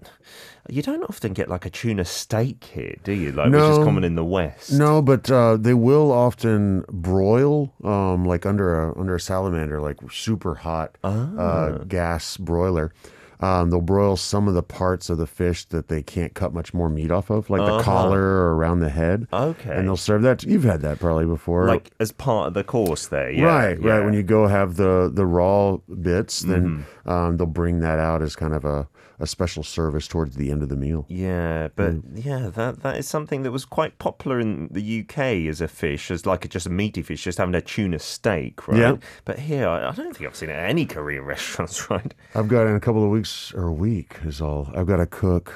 you 0.69 0.83
don't 0.83 1.05
often 1.05 1.33
get 1.33 1.49
like 1.49 1.65
a 1.65 1.71
tuna 1.71 2.05
steak 2.05 2.65
here, 2.65 2.97
do 3.05 3.13
you? 3.13 3.31
Like, 3.31 3.53
which 3.53 3.61
is 3.63 3.79
common 3.79 4.03
in 4.03 4.17
the 4.17 4.25
West. 4.25 4.73
No, 4.73 5.01
but 5.01 5.31
uh, 5.31 5.57
they 5.57 5.75
will 5.75 6.11
often 6.11 6.85
broil, 6.91 7.73
um, 7.85 8.25
like 8.25 8.45
under 8.45 8.83
a 8.89 8.99
under 8.99 9.15
a 9.15 9.21
salamander, 9.21 9.81
like 9.81 9.99
super 10.11 10.57
hot 10.57 10.99
Ah. 11.05 11.37
uh, 11.39 11.79
gas 11.85 12.37
broiler. 12.37 12.93
Um, 13.41 13.71
they'll 13.71 13.81
broil 13.81 14.17
some 14.17 14.49
of 14.49 14.55
the 14.55 14.63
parts 14.63 15.11
of 15.11 15.19
the 15.19 15.27
fish 15.27 15.65
that 15.67 15.89
they 15.89 16.03
can't 16.03 16.35
cut 16.35 16.53
much 16.55 16.73
more 16.73 16.89
meat 16.89 17.11
off 17.11 17.31
of, 17.31 17.51
like 17.51 17.61
the 17.67 17.83
collar 17.83 18.21
or 18.21 18.55
around 18.57 18.81
the 18.81 18.89
head. 18.91 19.27
Uh-huh. 19.33 19.47
Okay. 19.49 19.77
and 19.77 19.87
they'll 19.87 19.97
serve 19.97 20.23
that. 20.23 20.43
You've 20.45 20.65
had 20.65 20.81
that 20.83 20.99
probably 21.01 21.27
before, 21.27 21.67
Like 21.67 21.91
as 22.01 22.13
part 22.13 22.49
of 22.49 22.55
the 22.55 22.65
course 22.65 23.09
there, 23.09 23.31
yeah. 23.31 23.45
right, 23.45 23.81
right. 23.83 24.05
When 24.05 24.15
you 24.15 24.23
go 24.23 24.47
have 24.47 24.77
the 24.77 25.11
the 25.13 25.27
raw 25.27 25.77
bits, 26.01 26.41
then 26.41 26.85
Mm-hmm. 27.05 27.11
um, 27.11 27.37
they'll 27.37 27.47
bring 27.47 27.81
that 27.81 27.99
out 27.99 28.23
as 28.23 28.35
kind 28.37 28.55
of 28.55 28.65
a 28.65 28.89
a 29.21 29.27
special 29.27 29.63
service 29.63 30.09
towards 30.09 30.37
the 30.37 30.51
end 30.51 30.63
of 30.63 30.69
the 30.69 30.77
meal. 30.77 31.07
Yeah, 31.09 31.69
but 31.77 31.93
Mm. 31.95 32.25
yeah, 32.25 32.49
that 32.49 32.83
that 32.83 32.97
is 32.97 33.07
something 33.07 33.43
that 33.45 33.53
was 33.53 33.65
quite 33.65 33.99
popular 33.99 34.41
in 34.41 34.69
the 34.73 35.01
UK 35.01 35.47
as 35.49 35.61
a 35.61 35.69
fish, 35.69 36.11
as 36.11 36.27
like 36.27 36.45
a, 36.45 36.49
just 36.49 36.67
a 36.67 36.71
meaty 36.71 37.03
fish, 37.03 37.23
just 37.25 37.39
having 37.39 37.55
a 37.55 37.61
tuna 37.61 37.99
steak, 37.99 38.67
right? 38.67 38.79
Yeah. 38.81 38.97
But 39.25 39.39
here, 39.39 39.69
I, 39.69 39.89
I 39.91 39.93
don't 39.93 40.17
think 40.17 40.29
I've 40.29 40.37
seen 40.37 40.51
it 40.51 40.55
at 40.55 40.69
any 40.69 40.85
Korean 40.87 41.25
restaurants, 41.35 41.89
right? 41.91 42.13
I've 42.35 42.49
got 42.49 42.67
in 42.67 42.75
a 42.75 42.81
couple 42.81 43.05
of 43.05 43.11
weeks 43.11 43.53
or 43.55 43.69
a 43.69 43.73
week 43.73 44.17
is 44.25 44.41
all. 44.41 44.71
I've 44.75 44.87
got 44.87 44.97
to 44.97 45.07
cook 45.07 45.53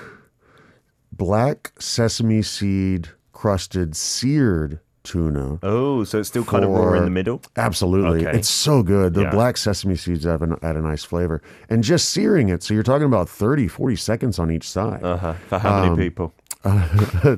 black 1.12 1.72
sesame 1.78 2.42
seed 2.42 3.08
crusted 3.32 3.96
seared 3.96 4.80
tuna. 5.04 5.58
Oh, 5.62 6.04
so 6.04 6.18
it's 6.20 6.28
still 6.28 6.44
kind 6.44 6.64
of 6.64 6.70
raw 6.70 6.94
in 6.94 7.04
the 7.04 7.10
middle. 7.10 7.40
Absolutely. 7.56 8.26
Okay. 8.26 8.38
It's 8.38 8.48
so 8.48 8.82
good. 8.82 9.14
The 9.14 9.22
Yeah. 9.22 9.30
black 9.30 9.56
sesame 9.56 9.96
seeds 9.96 10.24
have 10.24 10.42
an, 10.42 10.56
add 10.62 10.76
a 10.76 10.80
nice 10.82 11.04
flavor. 11.04 11.40
And 11.70 11.82
just 11.84 12.10
searing 12.10 12.48
it. 12.48 12.62
So 12.62 12.74
you're 12.74 12.82
talking 12.82 13.06
about 13.06 13.28
30, 13.28 13.68
40 13.68 13.96
seconds 13.96 14.38
on 14.38 14.50
each 14.50 14.68
side. 14.68 15.02
Uh 15.02 15.16
huh. 15.16 15.32
For 15.48 15.58
how 15.58 15.82
Um, 15.82 15.90
many 15.96 16.08
people? 16.10 16.34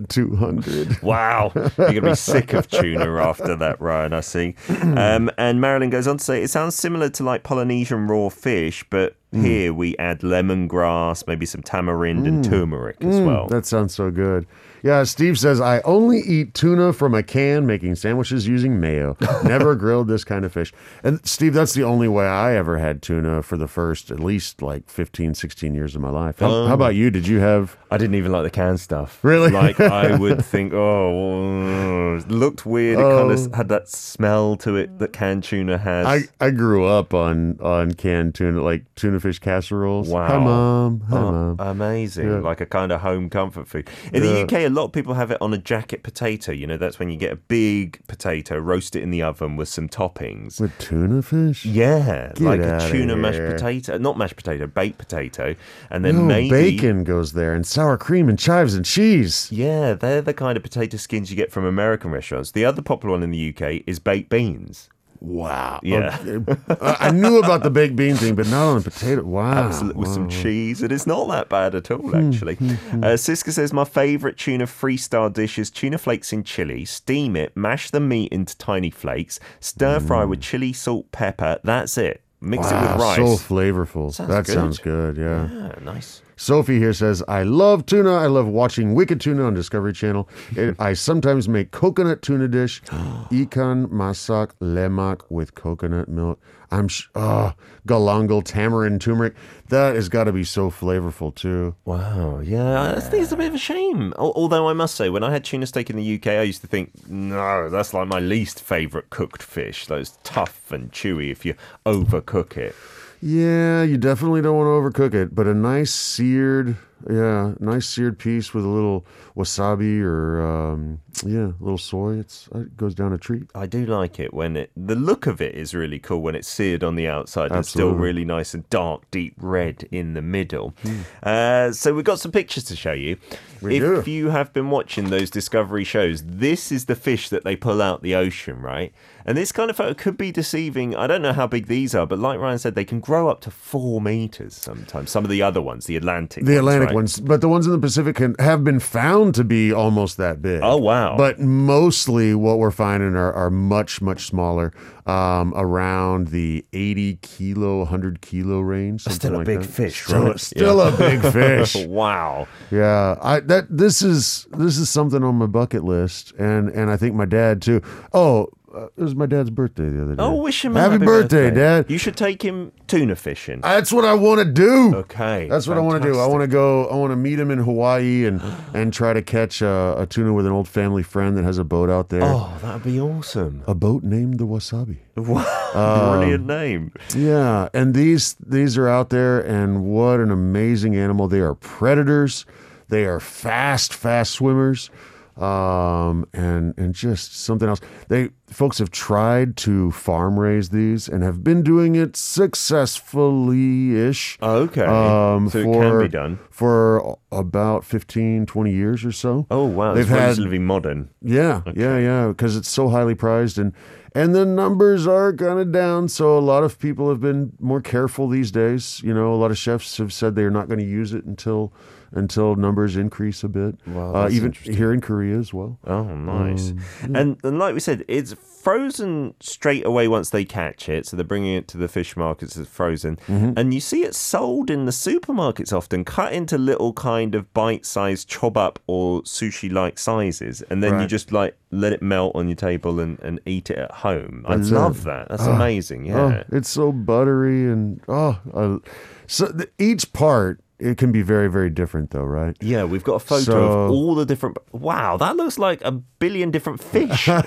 200. 0.08 1.02
Wow, 1.02 1.52
you're 1.54 1.70
gonna 1.92 2.00
be 2.02 2.14
sick 2.14 2.52
of 2.52 2.68
tuna 2.70 3.16
after 3.18 3.54
that, 3.56 3.80
Ryan. 3.80 4.12
I 4.14 4.20
see. 4.20 4.54
Um, 4.68 5.30
and 5.36 5.60
Marilyn 5.60 5.90
goes 5.90 6.06
on 6.06 6.18
to 6.18 6.24
say 6.24 6.42
it 6.42 6.48
sounds 6.50 6.74
similar 6.74 7.08
to 7.10 7.22
like 7.24 7.42
Polynesian 7.42 8.06
raw 8.06 8.28
fish, 8.28 8.84
but 8.90 9.16
Mm. 9.32 9.44
here 9.44 9.72
we 9.72 9.96
add 9.98 10.22
lemongrass, 10.22 11.24
maybe 11.28 11.46
some 11.46 11.62
tamarind 11.62 12.26
and 12.26 12.42
turmeric 12.44 12.96
as 13.00 13.20
well. 13.20 13.46
That 13.46 13.64
sounds 13.64 13.94
so 13.94 14.10
good. 14.10 14.44
Yeah, 14.82 15.02
Steve 15.04 15.38
says, 15.38 15.60
I 15.60 15.80
only 15.80 16.20
eat 16.20 16.54
tuna 16.54 16.92
from 16.92 17.14
a 17.14 17.22
can 17.22 17.66
making 17.66 17.96
sandwiches 17.96 18.46
using 18.46 18.80
mayo. 18.80 19.16
Never 19.44 19.74
grilled 19.74 20.08
this 20.08 20.24
kind 20.24 20.44
of 20.44 20.52
fish. 20.52 20.72
And 21.02 21.24
Steve, 21.26 21.54
that's 21.54 21.74
the 21.74 21.84
only 21.84 22.08
way 22.08 22.26
I 22.26 22.56
ever 22.56 22.78
had 22.78 23.02
tuna 23.02 23.42
for 23.42 23.56
the 23.56 23.68
first 23.68 24.10
at 24.10 24.20
least 24.20 24.62
like 24.62 24.88
15, 24.88 25.34
16 25.34 25.74
years 25.74 25.94
of 25.94 26.00
my 26.00 26.10
life. 26.10 26.38
How, 26.38 26.48
how 26.48 26.64
um, 26.66 26.72
about 26.72 26.94
you? 26.94 27.10
Did 27.10 27.26
you 27.26 27.40
have. 27.40 27.76
I 27.92 27.98
didn't 27.98 28.14
even 28.14 28.30
like 28.30 28.44
the 28.44 28.50
canned 28.50 28.78
stuff. 28.80 29.18
Really? 29.22 29.50
Like 29.50 29.80
I 29.80 30.16
would 30.18 30.44
think, 30.44 30.72
oh, 30.72 32.16
it 32.16 32.30
looked 32.30 32.64
weird. 32.64 32.98
It 32.98 33.02
kind 33.02 33.30
of 33.32 33.52
oh. 33.52 33.56
had 33.56 33.68
that 33.68 33.88
smell 33.88 34.56
to 34.58 34.76
it 34.76 34.98
that 35.00 35.12
canned 35.12 35.44
tuna 35.44 35.76
has. 35.78 36.06
I, 36.06 36.20
I 36.44 36.50
grew 36.50 36.84
up 36.86 37.14
on, 37.14 37.58
on 37.60 37.92
canned 37.94 38.34
tuna, 38.36 38.62
like 38.62 38.84
tuna 38.94 39.18
fish 39.20 39.38
casseroles. 39.40 40.08
Wow. 40.08 40.26
Hi. 40.28 40.38
Mom. 40.38 41.00
Hi, 41.08 41.16
Oh, 41.16 41.32
Mom. 41.32 41.56
amazing. 41.58 42.28
Yeah. 42.28 42.38
Like 42.38 42.60
a 42.60 42.66
kind 42.66 42.92
of 42.92 43.00
home 43.00 43.28
comfort 43.28 43.66
food. 43.68 43.88
In 44.12 44.22
Yeah. 44.22 44.30
the 44.30 44.42
UK, 44.42 44.52
a 44.52 44.68
lot 44.68 44.84
of 44.84 44.92
people 44.92 45.14
have 45.14 45.30
it 45.30 45.38
on 45.40 45.52
a 45.52 45.58
jacket 45.58 46.02
potato. 46.02 46.52
You 46.52 46.66
know, 46.66 46.76
that's 46.76 46.98
when 46.98 47.10
you 47.10 47.16
get 47.16 47.32
a 47.32 47.36
big 47.36 48.00
potato, 48.06 48.56
roast 48.58 48.94
it 48.94 49.02
in 49.02 49.10
the 49.10 49.22
oven 49.22 49.56
with 49.56 49.68
some 49.68 49.88
toppings. 49.88 50.60
With 50.60 50.76
tuna 50.78 51.22
fish? 51.22 51.64
Yeah, 51.64 52.32
Get 52.34 52.40
like 52.40 52.60
a 52.60 52.88
tuna 52.90 53.16
mashed 53.16 53.38
potato, 53.40 53.98
not 53.98 54.16
mashed 54.16 54.36
potato, 54.36 54.66
baked 54.66 54.98
potato, 54.98 55.56
and 55.90 56.04
then 56.04 56.16
No, 56.16 56.22
maybe 56.24 56.50
bacon 56.50 57.04
goes 57.04 57.32
there 57.32 57.52
and 57.52 57.66
sour 57.80 57.96
cream 57.96 58.28
and 58.28 58.38
chives 58.38 58.74
and 58.74 58.84
cheese. 58.84 59.48
Yeah, 59.50 59.94
they're 59.94 60.20
the 60.20 60.34
kind 60.34 60.54
of 60.58 60.62
potato 60.62 60.98
skins 60.98 61.30
you 61.30 61.36
get 61.36 61.50
from 61.50 61.64
American 61.64 62.10
restaurants. 62.10 62.50
The 62.50 62.62
other 62.66 62.82
popular 62.82 63.12
one 63.12 63.22
in 63.22 63.30
the 63.30 63.54
UK 63.56 63.82
is 63.86 63.98
baked 63.98 64.28
beans. 64.28 64.90
Wow. 65.18 65.80
Yeah. 65.82 66.18
Okay. 66.26 66.60
I 66.80 66.96
I 67.08 67.10
knew 67.10 67.38
about 67.38 67.62
the 67.62 67.70
baked 67.70 67.96
bean 67.96 68.16
thing, 68.16 68.34
but 68.34 68.46
not 68.48 68.68
on 68.68 68.82
the 68.82 68.90
potato. 68.90 69.22
Wow. 69.22 69.52
Absolutely, 69.52 70.00
with 70.00 70.10
some 70.10 70.28
cheese. 70.28 70.82
And 70.82 70.92
it's 70.92 71.06
not 71.06 71.26
that 71.28 71.48
bad 71.48 71.74
at 71.74 71.90
all, 71.90 71.98
Hmm, 71.98 72.28
actually. 72.28 72.56
uh, 72.56 73.16
Siska 73.16 73.50
says, 73.52 73.72
My 73.72 73.84
favourite 73.84 74.36
tuna 74.36 74.66
freestyle 74.66 75.32
dish 75.32 75.58
is 75.58 75.70
tuna 75.70 75.96
flakes 75.98 76.32
in 76.34 76.42
chili. 76.44 76.84
Steam 76.84 77.34
it, 77.36 77.56
mash 77.56 77.90
the 77.90 78.00
meat 78.00 78.30
into 78.32 78.56
tiny 78.58 78.90
flakes, 78.90 79.40
stir 79.60 80.00
fry 80.00 80.24
with 80.24 80.40
chili, 80.42 80.72
salt, 80.74 81.10
pepper. 81.12 81.58
That's 81.64 81.96
it. 81.96 82.22
Mix 82.40 82.66
it. 82.70 82.74
Wow, 82.74 82.92
with 82.96 83.02
rice. 83.02 83.16
so 83.16 83.54
flavorful. 83.54 84.12
Sounds 84.12 84.28
that 84.28 84.46
good. 84.46 84.54
sounds 84.54 84.78
good. 84.78 85.16
Yeah. 85.16 85.48
Ah, 85.52 85.78
nice. 85.82 86.22
Sophie 86.36 86.78
here 86.78 86.94
says, 86.94 87.22
I 87.28 87.42
love 87.42 87.84
tuna. 87.84 88.14
I 88.14 88.26
love 88.26 88.46
watching 88.46 88.94
Wicked 88.94 89.20
Tuna 89.20 89.44
on 89.44 89.52
Discovery 89.52 89.92
Channel. 89.92 90.26
It, 90.56 90.74
I 90.78 90.94
sometimes 90.94 91.50
make 91.50 91.70
coconut 91.70 92.22
tuna 92.22 92.48
dish, 92.48 92.80
ikan 92.88 93.88
masak 93.88 94.52
lemak 94.62 95.20
with 95.28 95.54
coconut 95.54 96.08
milk. 96.08 96.40
I'm, 96.70 96.88
sh- 96.88 97.08
oh, 97.14 97.52
galangal, 97.86 98.42
tamarind, 98.42 99.02
turmeric. 99.02 99.34
That 99.70 99.94
has 99.94 100.08
got 100.08 100.24
to 100.24 100.32
be 100.32 100.44
so 100.44 100.70
flavorful 100.70 101.34
too. 101.34 101.74
Wow, 101.84 102.40
yeah, 102.40 102.92
I 102.96 103.00
think 103.00 103.22
it's 103.22 103.32
a 103.32 103.36
bit 103.36 103.48
of 103.48 103.54
a 103.54 103.58
shame. 103.58 104.12
Although 104.18 104.68
I 104.68 104.72
must 104.72 104.96
say, 104.96 105.08
when 105.10 105.22
I 105.22 105.30
had 105.30 105.44
tuna 105.44 105.66
steak 105.66 105.90
in 105.90 105.96
the 105.96 106.14
UK, 106.16 106.26
I 106.28 106.42
used 106.42 106.60
to 106.62 106.66
think, 106.66 107.08
no, 107.08 107.70
that's 107.70 107.94
like 107.94 108.08
my 108.08 108.18
least 108.18 108.60
favourite 108.60 109.10
cooked 109.10 109.42
fish. 109.42 109.86
Those 109.86 110.18
tough 110.24 110.70
and 110.72 110.90
chewy 110.92 111.30
if 111.30 111.44
you 111.44 111.54
overcook 111.86 112.56
it. 112.56 112.74
Yeah, 113.22 113.82
you 113.82 113.98
definitely 113.98 114.40
don't 114.40 114.56
want 114.56 114.66
to 114.66 115.00
overcook 115.00 115.14
it, 115.14 115.34
but 115.34 115.46
a 115.46 115.52
nice 115.52 115.92
seared, 115.92 116.76
yeah, 117.08 117.52
nice 117.60 117.86
seared 117.86 118.18
piece 118.18 118.54
with 118.54 118.64
a 118.64 118.68
little 118.68 119.04
wasabi 119.36 120.00
or 120.00 120.40
um, 120.40 121.00
yeah, 121.26 121.48
a 121.48 121.60
little 121.60 121.76
soy. 121.76 122.18
It's 122.18 122.48
it 122.54 122.78
goes 122.78 122.94
down 122.94 123.12
a 123.12 123.18
treat. 123.18 123.50
I 123.54 123.66
do 123.66 123.84
like 123.84 124.18
it 124.18 124.32
when 124.32 124.56
it. 124.56 124.70
The 124.74 124.94
look 124.94 125.26
of 125.26 125.42
it 125.42 125.54
is 125.54 125.74
really 125.74 125.98
cool 125.98 126.22
when 126.22 126.34
it's 126.34 126.48
seared 126.48 126.82
on 126.82 126.94
the 126.94 127.08
outside. 127.08 127.50
and 127.50 127.60
It's 127.60 127.68
still 127.68 127.92
really 127.92 128.24
nice 128.24 128.54
and 128.54 128.68
dark, 128.70 129.02
deep 129.10 129.34
red 129.36 129.59
in 129.90 130.14
the 130.14 130.22
middle. 130.22 130.74
Uh, 131.22 131.72
so 131.72 131.94
we've 131.94 132.04
got 132.04 132.18
some 132.20 132.32
pictures 132.32 132.64
to 132.64 132.76
show 132.76 132.92
you. 132.92 133.16
We 133.62 133.76
if 133.78 134.04
do. 134.04 134.10
you 134.10 134.28
have 134.30 134.52
been 134.52 134.70
watching 134.70 135.10
those 135.10 135.30
Discovery 135.30 135.84
shows, 135.84 136.22
this 136.24 136.70
is 136.72 136.86
the 136.86 136.94
fish 136.94 137.28
that 137.28 137.44
they 137.44 137.56
pull 137.56 137.80
out 137.82 138.02
the 138.02 138.14
ocean, 138.14 138.60
right? 138.60 138.92
And 139.26 139.36
this 139.36 139.52
kind 139.52 139.68
of 139.70 139.76
photo 139.76 139.92
could 139.92 140.16
be 140.16 140.32
deceiving. 140.32 140.96
I 140.96 141.06
don't 141.06 141.20
know 141.20 141.34
how 141.34 141.46
big 141.46 141.66
these 141.66 141.94
are, 141.94 142.06
but 142.06 142.18
like 142.18 142.38
Ryan 142.40 142.58
said, 142.58 142.74
they 142.74 142.86
can 142.86 143.00
grow 143.00 143.28
up 143.28 143.42
to 143.42 143.50
four 143.50 144.00
meters 144.00 144.54
sometimes. 144.54 145.10
Some 145.10 145.24
of 145.24 145.30
the 145.30 145.42
other 145.42 145.60
ones, 145.60 145.84
the 145.86 145.96
Atlantic, 145.96 146.44
The 146.44 146.52
ones, 146.52 146.58
Atlantic 146.58 146.86
right? 146.88 146.94
ones, 146.94 147.20
but 147.20 147.40
the 147.42 147.48
ones 147.48 147.66
in 147.66 147.72
the 147.72 147.78
Pacific 147.78 148.16
can, 148.16 148.34
have 148.38 148.64
been 148.64 148.80
found 148.80 149.34
to 149.34 149.44
be 149.44 149.72
almost 149.72 150.16
that 150.16 150.40
big. 150.40 150.60
Oh, 150.62 150.78
wow. 150.78 151.16
But 151.18 151.38
mostly 151.38 152.34
what 152.34 152.58
we're 152.58 152.70
finding 152.70 153.14
are, 153.14 153.32
are 153.32 153.50
much 153.50 154.00
much 154.00 154.26
smaller, 154.26 154.72
um, 155.06 155.52
around 155.56 156.28
the 156.28 156.64
eighty 156.72 157.16
kilo, 157.16 157.84
hundred 157.84 158.20
kilo 158.22 158.60
range. 158.60 159.02
Still 159.02 159.36
a 159.36 159.38
like 159.38 159.46
big 159.46 159.60
that. 159.60 159.68
fish, 159.68 160.02
Still, 160.04 160.24
right? 160.28 160.40
still 160.40 160.78
Yeah. 160.78 160.94
a 160.94 160.96
big 160.96 161.20
fish. 161.32 161.76
wow. 161.86 162.48
Yeah, 162.70 163.16
I 163.20 163.40
that 163.50 163.66
this 163.68 164.02
is 164.02 164.46
this 164.56 164.78
is 164.78 164.88
something 164.88 165.22
on 165.24 165.34
my 165.36 165.46
bucket 165.46 165.84
list, 165.84 166.32
and 166.38 166.68
and 166.70 166.90
I 166.90 166.96
think 166.96 167.14
my 167.14 167.24
dad 167.24 167.60
too. 167.60 167.82
Oh, 168.12 168.48
uh, 168.72 168.84
it 168.96 169.02
was 169.02 169.16
my 169.16 169.26
dad's 169.26 169.50
birthday 169.50 169.88
the 169.88 170.02
other 170.02 170.14
day. 170.14 170.22
Oh, 170.22 170.36
wish 170.36 170.64
him 170.64 170.76
a 170.76 170.80
happy, 170.80 170.92
happy 170.92 171.04
birthday, 171.04 171.50
Dad. 171.50 171.90
You 171.90 171.98
should 171.98 172.16
take 172.16 172.40
him 172.40 172.70
tuna 172.86 173.16
fishing. 173.16 173.60
That's 173.62 173.92
what 173.92 174.04
I 174.04 174.14
want 174.14 174.38
to 174.38 174.44
do. 174.44 174.94
Okay, 174.94 175.48
That's 175.48 175.66
what 175.66 175.76
I 175.76 175.80
want 175.80 176.02
to 176.02 176.12
do. 176.12 176.20
I 176.20 176.26
want 176.26 176.42
to 176.42 176.46
go. 176.46 176.86
I 176.86 176.94
want 176.94 177.10
to 177.10 177.16
meet 177.16 177.40
him 177.40 177.50
in 177.50 177.58
Hawaii 177.58 178.26
and 178.26 178.40
and 178.74 178.92
try 178.92 179.12
to 179.12 179.22
catch 179.22 179.60
a, 179.60 179.96
a 179.98 180.06
tuna 180.06 180.32
with 180.32 180.46
an 180.46 180.52
old 180.52 180.68
family 180.68 181.02
friend 181.02 181.36
that 181.36 181.42
has 181.42 181.58
a 181.58 181.64
boat 181.64 181.90
out 181.90 182.10
there. 182.10 182.22
Oh, 182.22 182.56
that'd 182.62 182.84
be 182.84 183.00
awesome. 183.00 183.64
A 183.66 183.74
boat 183.74 184.04
named 184.04 184.38
the 184.38 184.46
Wasabi. 184.46 184.98
Wow, 185.20 186.16
brilliant 186.18 186.46
name. 186.46 186.92
Yeah, 187.14 187.68
and 187.74 187.92
these 187.92 188.34
these 188.34 188.78
are 188.78 188.88
out 188.88 189.10
there, 189.10 189.40
and 189.40 189.84
what 189.84 190.18
an 190.18 190.30
amazing 190.30 190.96
animal! 190.96 191.28
They 191.28 191.40
are 191.40 191.54
predators. 191.54 192.46
They 192.90 193.04
are 193.06 193.20
fast, 193.20 193.94
fast 193.94 194.32
swimmers, 194.32 194.90
um, 195.36 196.26
and 196.34 196.74
and 196.76 196.92
just 196.94 197.34
something 197.40 197.68
else. 197.68 197.80
They 198.08 198.30
folks 198.48 198.78
have 198.78 198.90
tried 198.90 199.56
to 199.58 199.90
farm 199.92 200.38
raise 200.38 200.68
these 200.70 201.08
and 201.08 201.22
have 201.22 201.42
been 201.42 201.62
doing 201.62 201.94
it 201.94 202.16
successfully 202.16 203.96
ish. 204.08 204.38
Okay, 204.42 204.84
Um, 204.84 205.48
so 205.48 205.62
for, 205.62 205.70
it 205.70 205.88
can 205.90 206.00
be 206.00 206.08
done. 206.08 206.38
for 206.50 207.16
about 207.32 207.84
15, 207.84 208.46
20 208.46 208.72
years 208.72 209.04
or 209.04 209.12
so. 209.12 209.46
Oh 209.50 209.64
wow, 209.64 209.94
they've 209.94 210.08
had 210.08 210.16
relatively 210.36 210.58
modern. 210.58 211.10
yeah, 211.22 211.62
yeah, 211.74 211.98
yeah, 211.98 212.28
because 212.28 212.56
it's 212.56 212.68
so 212.68 212.88
highly 212.88 213.14
prized 213.14 213.58
and 213.58 213.72
and 214.12 214.34
the 214.34 214.44
numbers 214.44 215.06
are 215.06 215.32
kind 215.32 215.60
of 215.60 215.70
down. 215.70 216.08
So 216.08 216.36
a 216.36 216.40
lot 216.40 216.64
of 216.64 216.78
people 216.80 217.08
have 217.10 217.20
been 217.20 217.52
more 217.60 217.80
careful 217.80 218.26
these 218.28 218.50
days. 218.50 219.00
You 219.04 219.14
know, 219.14 219.32
a 219.32 219.36
lot 219.36 219.52
of 219.52 219.58
chefs 219.58 219.98
have 219.98 220.12
said 220.12 220.34
they're 220.34 220.50
not 220.50 220.66
going 220.66 220.80
to 220.80 220.84
use 220.86 221.14
it 221.14 221.24
until 221.24 221.72
until 222.12 222.54
numbers 222.56 222.96
increase 222.96 223.42
a 223.44 223.48
bit. 223.48 223.76
Wow, 223.86 224.14
uh, 224.14 224.28
even 224.30 224.52
here 224.52 224.92
in 224.92 225.00
Korea 225.00 225.38
as 225.38 225.52
well. 225.54 225.78
Oh, 225.86 226.02
nice. 226.04 226.70
Um, 227.04 227.16
and 227.16 227.36
and 227.44 227.58
like 227.58 227.74
we 227.74 227.80
said, 227.80 228.04
it's 228.08 228.34
frozen 228.62 229.34
straight 229.40 229.86
away 229.86 230.06
once 230.06 230.30
they 230.30 230.44
catch 230.44 230.88
it. 230.88 231.06
So 231.06 231.16
they're 231.16 231.24
bringing 231.24 231.54
it 231.56 231.66
to 231.68 231.78
the 231.78 231.88
fish 231.88 232.16
markets 232.16 232.56
as 232.58 232.68
frozen, 232.68 233.16
Mm-hmm. 233.26 233.52
and 233.56 233.72
you 233.72 233.80
see 233.80 234.02
it 234.02 234.14
sold 234.14 234.70
in 234.70 234.84
the 234.84 234.92
supermarkets 234.92 235.72
often, 235.72 236.04
cut 236.04 236.32
into 236.32 236.58
little 236.58 236.92
kind 236.92 237.34
of 237.34 237.52
bite-sized 237.54 238.28
chop 238.28 238.56
up 238.56 238.78
or 238.86 239.22
sushi-like 239.22 239.98
sizes, 239.98 240.62
and 240.70 240.82
then 240.82 241.00
you 241.00 241.06
just 241.06 241.32
like 241.32 241.56
let 241.70 241.92
it 241.92 242.02
melt 242.02 242.34
on 242.34 242.48
your 242.48 242.56
table 242.56 243.00
and, 243.00 243.18
and 243.20 243.40
eat 243.46 243.70
it 243.70 243.78
at 243.78 243.90
home. 243.90 244.44
I 244.48 244.56
That's 244.56 244.70
love 244.70 245.00
it. 245.00 245.04
that. 245.04 245.28
That's 245.28 245.46
amazing. 245.46 246.04
Yeah. 246.06 246.42
Oh, 246.42 246.56
it's 246.56 246.68
so 246.68 246.92
buttery 246.92 247.70
and 247.70 248.00
oh, 248.08 248.38
uh, 248.52 248.78
so 249.26 249.46
the, 249.46 249.68
each 249.78 250.12
part 250.12 250.60
it 250.80 250.96
can 250.98 251.12
be 251.12 251.22
very 251.22 251.48
very 251.48 251.70
different 251.70 252.10
though, 252.10 252.24
right? 252.24 252.56
Yeah, 252.60 252.84
we've 252.84 253.04
got 253.04 253.14
a 253.14 253.20
photo 253.20 253.42
So- 253.44 253.84
of 253.84 253.90
all 253.90 254.14
the 254.14 254.24
different. 254.26 254.58
Wow, 254.72 255.16
that 255.18 255.36
looks 255.36 255.58
like 255.58 255.80
a 255.84 255.92
billion 255.92 256.50
different 256.50 256.82
fish. 256.82 257.28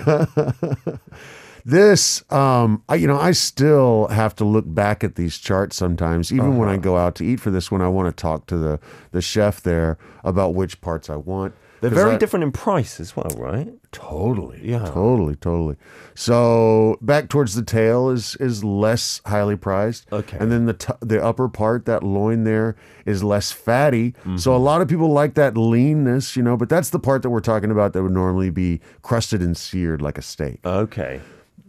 This, 1.66 2.22
um, 2.30 2.82
I, 2.90 2.96
you 2.96 3.06
know, 3.06 3.18
I 3.18 3.30
still 3.32 4.08
have 4.08 4.34
to 4.34 4.44
look 4.44 4.66
back 4.68 5.02
at 5.02 5.14
these 5.14 5.38
charts 5.38 5.76
sometimes, 5.76 6.30
even 6.30 6.58
when 6.58 6.68
Uh-huh. 6.68 6.74
I 6.74 6.76
go 6.76 6.98
out 6.98 7.14
to 7.16 7.24
eat 7.24 7.40
for 7.40 7.50
this. 7.50 7.70
one, 7.70 7.80
I 7.80 7.88
want 7.88 8.14
to 8.14 8.20
talk 8.20 8.44
to 8.48 8.58
the 8.58 8.78
the 9.12 9.22
chef 9.22 9.62
there 9.62 9.96
about 10.24 10.54
which 10.54 10.82
parts 10.82 11.08
I 11.08 11.16
want. 11.16 11.54
They're 11.90 12.02
very 12.04 12.14
I- 12.14 12.18
different 12.18 12.44
in 12.44 12.52
price 12.52 12.98
as 13.00 13.14
well, 13.14 13.30
right? 13.36 13.68
Totally. 13.92 14.60
Yeah. 14.62 14.86
Totally, 14.86 15.36
totally. 15.36 15.76
So 16.14 16.96
back 17.00 17.28
towards 17.28 17.54
the 17.54 17.62
tail 17.62 18.10
is 18.10 18.36
is 18.36 18.64
less 18.64 19.20
highly 19.26 19.56
priced. 19.56 20.06
Okay. 20.12 20.36
And 20.40 20.50
then 20.50 20.66
the 20.66 20.74
t- 20.74 20.92
the 21.00 21.22
upper 21.22 21.48
part, 21.48 21.84
that 21.86 22.02
loin 22.02 22.44
there, 22.44 22.76
is 23.04 23.22
less 23.22 23.52
fatty. 23.52 24.12
Mm-hmm. 24.12 24.38
So 24.38 24.54
a 24.54 24.58
lot 24.58 24.80
of 24.80 24.88
people 24.88 25.08
like 25.12 25.34
that 25.34 25.56
leanness, 25.56 26.36
you 26.36 26.42
know. 26.42 26.56
But 26.56 26.68
that's 26.68 26.90
the 26.90 26.98
part 26.98 27.22
that 27.22 27.30
we're 27.30 27.40
talking 27.40 27.70
about 27.70 27.92
that 27.92 28.02
would 28.02 28.12
normally 28.12 28.50
be 28.50 28.80
crusted 29.02 29.40
and 29.42 29.56
seared 29.56 30.00
like 30.00 30.18
a 30.18 30.22
steak 30.22 30.60
Okay. 30.64 31.20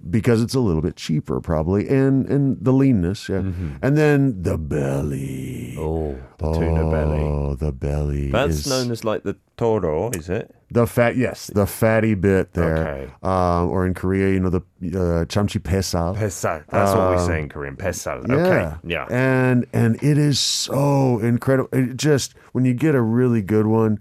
Because 0.10 0.42
it's 0.42 0.54
a 0.54 0.60
little 0.60 0.82
bit 0.82 0.96
cheaper, 0.96 1.42
probably, 1.42 1.88
and 1.88 2.26
and 2.28 2.58
the 2.62 2.72
leanness, 2.72 3.30
yeah. 3.30 3.38
And 3.82 3.98
then 3.98 4.42
the 4.42 4.58
belly. 4.58 5.76
Mm-hmm. 5.78 5.80
Oh, 5.80 6.18
the 6.38 6.60
tuna 6.60 6.92
belly. 6.92 7.20
Oh, 7.20 7.56
the 7.56 7.72
belly. 7.72 8.32
That's 8.32 8.58
is- 8.60 8.68
known 8.68 8.92
as 8.92 9.04
like 9.04 9.24
the 9.24 9.38
toro, 9.58 10.12
is 10.12 10.30
it? 10.30 10.54
the 10.72 10.86
fat, 10.86 11.16
yes, 11.16 11.48
the 11.54 11.66
fatty 11.66 12.16
bit 12.16 12.54
there. 12.54 12.78
Okay. 12.78 13.14
Um, 13.24 13.70
or 13.70 13.86
in 13.86 13.94
Korea, 13.94 14.34
you 14.34 14.40
know, 14.40 14.50
the 14.50 14.58
uh, 14.60 15.26
chamchi 15.26 15.64
pesal. 15.64 16.16
Pesal. 16.16 16.64
That's 16.70 16.92
what 16.94 17.12
we 17.12 17.26
say 17.26 17.40
in 17.42 17.50
Korean. 17.50 17.76
Pesal. 17.78 18.24
Yeah. 18.28 18.36
Okay. 18.36 18.76
Yeah. 18.84 19.06
And 19.10 19.66
and 19.74 19.96
it 20.04 20.18
is 20.18 20.40
so 20.40 21.20
incredible. 21.20 21.70
It 21.72 21.96
just 21.98 22.34
when 22.52 22.66
you 22.66 22.74
get 22.74 22.96
a 22.96 23.02
really 23.02 23.42
good 23.42 23.68
one, 23.68 24.00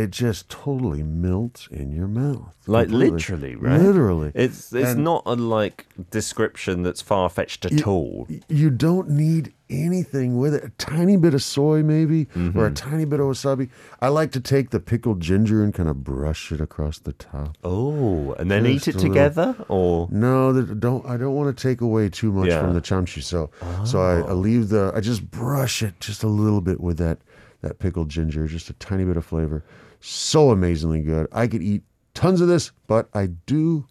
it 0.00 0.10
just 0.10 0.48
totally 0.48 1.02
melts 1.02 1.68
in 1.70 1.92
your 1.92 2.08
mouth. 2.08 2.54
Like 2.66 2.88
Completely. 2.88 3.10
literally, 3.16 3.54
right? 3.56 3.80
Literally. 3.80 4.32
It's 4.34 4.72
it's 4.72 4.90
And- 4.90 5.04
not 5.04 5.22
a 5.26 5.34
like 5.34 5.86
description 6.10 6.82
that's 6.82 7.00
far 7.02 7.28
fetched 7.28 7.64
at 7.66 7.86
all. 7.86 8.26
you 8.48 8.70
don't 8.70 9.08
need 9.10 9.52
anything 9.68 10.36
with 10.38 10.54
it. 10.54 10.64
A 10.64 10.68
tiny 10.78 11.16
bit 11.16 11.32
of 11.34 11.42
soy, 11.42 11.82
maybe, 11.82 12.22
or 12.34 12.40
a 12.66 12.70
Mm-hmm. 12.70 12.74
tiny 12.74 13.04
bit 13.04 13.20
of 13.20 13.26
wasabi. 13.26 13.68
I 14.00 14.08
like 14.08 14.32
to 14.32 14.40
take 14.40 14.70
the 14.70 14.80
pickled 14.80 15.20
ginger 15.20 15.62
and 15.62 15.72
kind 15.72 15.88
of 15.88 16.02
brush 16.04 16.50
it 16.52 16.60
across 16.60 16.98
the 16.98 17.12
top. 17.12 17.56
Oh, 17.62 18.32
and 18.34 18.50
then 18.50 18.66
eat 18.66 18.88
it 18.88 18.94
a 18.94 18.98
little- 18.98 19.10
together, 19.10 19.56
or 19.68 20.08
No, 20.10 20.52
that 20.52 20.80
don't. 20.80 21.04
I 21.06 21.16
don't 21.16 21.34
want 21.34 21.56
to 21.56 21.62
take 21.68 21.80
away 21.80 22.08
too 22.08 22.32
much 22.32 22.48
Yeah. 22.48 22.60
from 22.60 22.74
the 22.74 22.80
chamchi. 22.80 23.22
So, 23.22 23.50
so 23.84 24.00
I, 24.02 24.20
I 24.20 24.32
leave 24.32 24.68
the. 24.70 24.92
I 24.94 25.00
just 25.00 25.30
brush 25.30 25.82
it 25.82 25.98
just 26.00 26.22
a 26.22 26.28
little 26.28 26.60
bit 26.60 26.80
with 26.80 26.98
that 26.98 27.18
that 27.62 27.78
pickled 27.78 28.08
ginger, 28.08 28.46
just 28.46 28.70
a 28.70 28.72
tiny 28.74 29.04
bit 29.04 29.16
of 29.18 29.24
flavor. 29.24 29.62
So 30.00 30.50
amazingly 30.50 31.02
good. 31.02 31.28
I 31.32 31.46
could 31.46 31.62
eat 31.62 31.82
tons 32.14 32.40
of 32.40 32.48
this, 32.48 32.72
but 32.86 33.08
I 33.14 33.26
do 33.26 33.86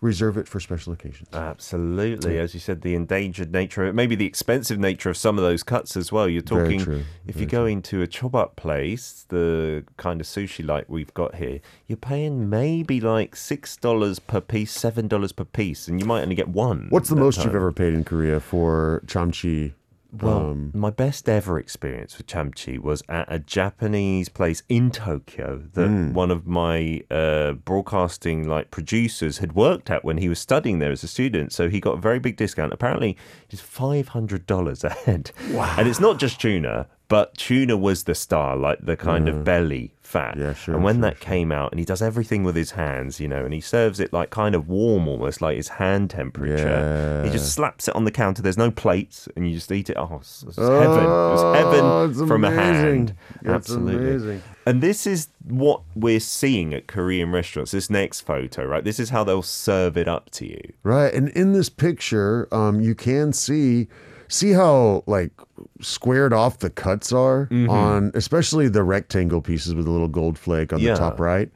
reserve 0.00 0.36
it 0.36 0.46
for 0.46 0.60
special 0.60 0.92
occasions. 0.92 1.28
Absolutely, 1.32 2.38
as 2.38 2.54
you 2.54 2.60
said, 2.60 2.82
the 2.82 2.94
endangered 2.94 3.52
nature, 3.52 3.82
of 3.82 3.88
it, 3.88 3.94
maybe 3.94 4.14
the 4.14 4.26
expensive 4.26 4.78
nature 4.78 5.10
of 5.10 5.16
some 5.16 5.36
of 5.38 5.44
those 5.44 5.62
cuts 5.62 5.96
as 5.96 6.12
well. 6.12 6.28
You're 6.28 6.42
Very 6.42 6.62
talking 6.62 6.80
true, 6.80 7.04
if 7.26 7.40
you 7.40 7.46
go 7.46 7.66
into 7.66 8.02
a 8.02 8.06
chobap 8.06 8.56
place, 8.56 9.26
the 9.28 9.84
kind 9.96 10.20
of 10.20 10.26
sushi 10.26 10.64
like 10.64 10.88
we've 10.88 11.12
got 11.14 11.34
here, 11.36 11.60
you're 11.86 11.96
paying 11.96 12.48
maybe 12.48 13.00
like 13.00 13.34
six 13.34 13.76
dollars 13.76 14.18
per 14.18 14.40
piece, 14.40 14.70
seven 14.72 15.08
dollars 15.08 15.32
per 15.32 15.44
piece, 15.44 15.88
and 15.88 15.98
you 16.00 16.06
might 16.06 16.22
only 16.22 16.36
get 16.36 16.48
one. 16.48 16.86
What's 16.90 17.08
the 17.08 17.16
most 17.16 17.36
time. 17.36 17.46
you've 17.46 17.56
ever 17.56 17.72
paid 17.72 17.94
in 17.94 18.04
Korea 18.04 18.40
for 18.40 19.02
chamchi? 19.06 19.72
Well, 20.10 20.38
um, 20.38 20.70
my 20.74 20.88
best 20.88 21.28
ever 21.28 21.58
experience 21.58 22.16
with 22.16 22.26
chamchi 22.26 22.78
was 22.78 23.02
at 23.10 23.30
a 23.30 23.38
Japanese 23.38 24.30
place 24.30 24.62
in 24.68 24.90
Tokyo 24.90 25.62
that 25.74 25.86
Hmm. 25.88 26.12
one 26.14 26.30
of 26.30 26.46
my 26.46 27.02
uh, 27.10 27.52
broadcasting 27.52 28.48
like 28.48 28.70
producers 28.70 29.38
had 29.38 29.52
worked 29.54 29.90
at 29.90 30.04
when 30.04 30.16
he 30.16 30.28
was 30.28 30.38
studying 30.38 30.78
there 30.78 30.92
as 30.92 31.04
a 31.04 31.08
student. 31.08 31.52
So 31.52 31.68
he 31.68 31.78
got 31.78 31.98
a 31.98 32.00
very 32.00 32.18
big 32.18 32.36
discount. 32.38 32.72
Apparently, 32.72 33.16
it's 33.50 33.60
five 33.60 34.08
hundred 34.08 34.46
dollars 34.46 34.82
a 34.82 34.90
head. 34.90 35.30
Wow! 35.50 35.74
And 35.78 35.86
it's 35.86 36.00
not 36.00 36.18
just 36.18 36.40
tuna, 36.40 36.86
but 37.08 37.34
tuna 37.36 37.76
was 37.76 38.04
the 38.04 38.14
star, 38.14 38.56
like 38.56 38.78
the 38.84 38.96
kind 38.96 39.28
of 39.28 39.44
belly 39.44 39.92
fat. 40.02 40.36
Yeah, 40.38 40.54
sure, 40.54 40.74
And 40.74 40.84
when 40.84 40.96
sure, 40.96 41.02
that 41.02 41.20
came 41.20 41.52
out, 41.52 41.70
and 41.72 41.78
he 41.78 41.84
does 41.84 42.00
everything 42.02 42.42
with 42.44 42.56
his 42.56 42.70
hands, 42.72 43.20
you 43.20 43.28
know, 43.28 43.44
and 43.44 43.52
he 43.52 43.60
serves 43.60 44.00
it 44.00 44.12
like 44.12 44.30
kind 44.30 44.54
of 44.54 44.68
warm, 44.68 45.06
almost 45.08 45.40
like 45.42 45.56
his 45.56 45.68
hand 45.68 46.10
temperature. 46.10 46.56
Yeah. 46.56 47.24
He 47.24 47.30
just 47.30 47.52
slaps 47.52 47.88
it 47.88 47.94
on 47.96 48.04
the 48.04 48.10
counter. 48.10 48.40
There's 48.42 48.56
no 48.58 48.70
plates, 48.70 49.28
and 49.36 49.46
you 49.48 49.54
just 49.54 49.70
eat 49.72 49.90
it. 49.90 49.96
Oh, 49.98 50.18
it's, 50.20 50.42
it's 50.46 50.56
heaven! 50.56 51.04
It 51.04 51.06
was 51.06 51.56
heaven 51.56 51.80
Oh, 51.82 52.08
it's 52.10 52.18
from 52.20 52.44
a 52.44 52.48
amazing. 52.48 52.62
hand. 52.74 53.14
It's 53.40 53.48
Absolutely. 53.48 54.08
amazing. 54.08 54.42
And 54.66 54.82
this 54.82 55.06
is 55.06 55.28
what 55.44 55.82
we're 55.94 56.20
seeing 56.20 56.74
at 56.74 56.86
Korean 56.86 57.30
restaurants. 57.32 57.70
This 57.72 57.88
next 57.90 58.20
photo, 58.20 58.64
right? 58.66 58.84
This 58.84 58.98
is 59.00 59.10
how 59.10 59.24
they'll 59.24 59.42
serve 59.42 59.96
it 59.96 60.08
up 60.08 60.30
to 60.32 60.46
you. 60.46 60.60
Right, 60.82 61.12
and 61.12 61.28
in 61.30 61.52
this 61.52 61.68
picture, 61.70 62.48
um, 62.52 62.80
you 62.80 62.94
can 62.94 63.32
see 63.32 63.88
see 64.28 64.52
how 64.52 65.02
like 65.06 65.32
squared 65.80 66.32
off 66.32 66.58
the 66.58 66.70
cuts 66.70 67.12
are 67.12 67.46
Mm-hmm. 67.46 67.70
on, 67.70 68.10
especially 68.14 68.68
the 68.68 68.82
rectangle 68.82 69.40
pieces 69.40 69.74
with 69.74 69.86
a 69.86 69.90
little 69.90 70.08
gold 70.08 70.38
flake 70.38 70.72
on 70.72 70.80
Yeah. 70.80 70.92
the 70.94 70.98
top 70.98 71.20
right. 71.20 71.50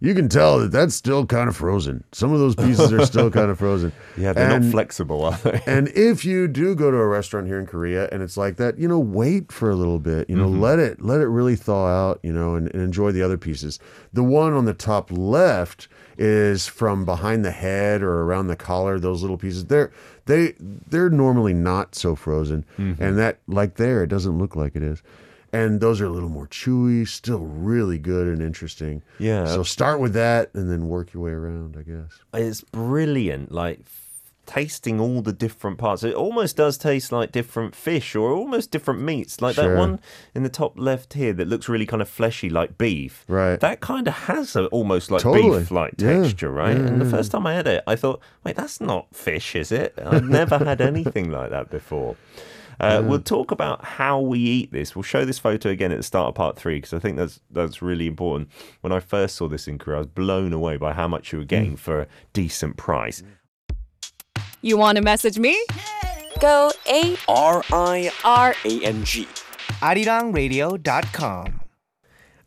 You 0.00 0.14
can 0.14 0.28
tell 0.28 0.58
that 0.58 0.70
that's 0.70 0.94
still 0.94 1.24
kind 1.24 1.48
of 1.48 1.56
frozen. 1.56 2.04
Some 2.12 2.30
of 2.32 2.38
those 2.38 2.54
pieces 2.54 2.92
are 2.92 3.06
still 3.06 3.30
kind 3.38 3.50
of 3.50 3.58
frozen. 3.58 3.90
Yeah, 4.18 4.34
they're 4.34 4.50
And- 4.50 4.64
not 4.66 4.70
flexible, 4.72 5.24
are 5.24 5.38
they? 5.42 5.62
And 5.66 5.88
if 5.88 6.26
you 6.26 6.46
do 6.46 6.74
go 6.74 6.90
to 6.90 6.96
a 6.96 7.06
restaurant 7.06 7.46
here 7.46 7.58
in 7.58 7.64
Korea 7.66 8.08
and 8.12 8.22
it's 8.22 8.36
like 8.36 8.56
that, 8.56 8.78
you 8.78 8.86
know, 8.86 8.98
wait 8.98 9.50
for 9.50 9.70
a 9.70 9.74
little 9.76 9.98
bit. 10.00 10.28
You 10.28 10.36
know, 10.36 10.48
Mm-hmm. 10.48 10.60
let 10.60 10.78
it 10.78 11.00
let 11.00 11.20
it 11.20 11.28
really 11.28 11.56
thaw 11.56 11.86
out. 11.86 12.20
You 12.22 12.32
know, 12.34 12.54
and, 12.54 12.66
and 12.74 12.82
enjoy 12.82 13.12
the 13.12 13.22
other 13.22 13.38
pieces. 13.38 13.78
The 14.12 14.24
one 14.24 14.52
on 14.52 14.66
the 14.66 14.74
top 14.74 15.10
left 15.10 15.88
is 16.18 16.66
from 16.66 17.04
behind 17.04 17.44
the 17.44 17.50
head 17.50 18.02
or 18.02 18.22
around 18.22 18.48
the 18.48 18.56
collar. 18.56 18.98
Those 19.00 19.22
little 19.22 19.38
pieces, 19.38 19.64
they're 19.66 19.90
they 20.26 20.54
they're 20.58 21.10
normally 21.10 21.54
not 21.54 21.94
so 21.94 22.14
frozen, 22.14 22.64
Mm-hmm. 22.78 23.02
and 23.02 23.18
that 23.18 23.38
like 23.46 23.74
there, 23.76 24.02
it 24.02 24.08
doesn't 24.08 24.38
look 24.38 24.56
like 24.56 24.74
it 24.76 24.82
is. 24.82 25.02
And 25.52 25.80
those 25.80 26.00
are 26.00 26.06
a 26.06 26.10
little 26.10 26.28
more 26.28 26.48
chewy, 26.48 27.06
still 27.06 27.38
really 27.46 27.96
good 27.98 28.26
and 28.26 28.42
interesting. 28.42 29.02
Yeah. 29.20 29.46
So 29.46 29.62
start 29.62 30.00
with 30.00 30.12
that 30.14 30.50
and 30.52 30.68
then 30.68 30.88
work 30.88 31.14
your 31.14 31.22
way 31.22 31.30
around, 31.30 31.76
I 31.78 31.82
guess. 31.82 32.10
It's 32.34 32.62
brilliant. 32.62 33.52
Like 33.52 33.86
tasting 34.46 35.00
all 35.00 35.22
the 35.22 35.32
different 35.32 35.78
parts. 35.78 36.02
It 36.02 36.14
almost 36.14 36.56
does 36.56 36.76
taste 36.78 37.12
like 37.12 37.32
different 37.32 37.74
fish 37.74 38.14
or 38.14 38.32
almost 38.32 38.70
different 38.70 39.00
meats. 39.00 39.40
Like 39.40 39.56
that 39.56 39.76
one 39.76 40.00
in 40.34 40.42
the 40.42 40.48
top 40.48 40.74
left 40.78 41.14
here 41.14 41.32
that 41.32 41.48
looks 41.48 41.68
really 41.68 41.86
kind 41.86 42.02
of 42.02 42.08
fleshy, 42.08 42.48
like 42.50 42.76
beef. 42.78 43.24
Right. 43.28 43.58
That 43.60 43.80
kind 43.80 44.06
of 44.08 44.14
has 44.14 44.56
a 44.56 44.66
almost 44.66 45.10
like 45.10 45.22
Totally. 45.22 45.58
beef-like 45.60 45.94
Yeah. 45.98 46.22
texture, 46.22 46.50
right? 46.50 46.76
and 46.76 47.00
the 47.00 47.06
first 47.10 47.32
time 47.32 47.46
I 47.46 47.54
had 47.54 47.66
it, 47.66 47.82
I 47.86 47.96
thought, 47.96 48.20
wait, 48.44 48.56
that's 48.56 48.80
not 48.80 49.14
fish, 49.14 49.54
is 49.56 49.72
it? 49.72 49.94
I've 50.04 50.28
never 50.28 50.58
had 50.58 50.80
anything 50.92 51.30
like 51.30 51.50
that 51.50 51.70
before. 51.70 52.16
Uh, 52.80 53.00
We'll 53.06 53.20
talk 53.20 53.52
about 53.52 53.84
how 53.84 54.20
we 54.20 54.40
eat 54.40 54.72
this. 54.72 54.96
We'll 54.96 55.04
show 55.04 55.24
this 55.24 55.38
photo 55.38 55.68
again 55.68 55.92
at 55.92 55.96
the 55.98 56.02
start 56.02 56.28
of 56.30 56.34
part 56.34 56.56
three 56.56 56.78
because 56.78 56.92
I 56.92 56.98
think 56.98 57.16
that's 57.16 57.38
that's 57.50 57.80
really 57.80 58.08
important. 58.08 58.48
When 58.80 58.92
I 58.92 58.98
first 58.98 59.36
saw 59.36 59.46
this 59.46 59.68
in 59.68 59.78
Korea, 59.78 59.98
I 59.98 60.00
was 60.00 60.06
blown 60.08 60.52
away 60.52 60.76
by 60.76 60.92
how 60.92 61.06
much 61.06 61.32
you 61.32 61.38
were 61.38 61.44
getting 61.44 61.76
for 61.76 62.00
a 62.00 62.06
decent 62.32 62.76
price. 62.76 63.22
You 64.64 64.78
want 64.78 64.96
to 64.96 65.02
message 65.02 65.38
me? 65.38 65.62
Go 66.40 66.72
A 66.88 67.18
R 67.28 67.62
I 67.70 68.10
R 68.24 68.54
A 68.64 68.80
N 68.82 69.04
G. 69.04 69.28
ArirangRadio.com. 69.82 71.63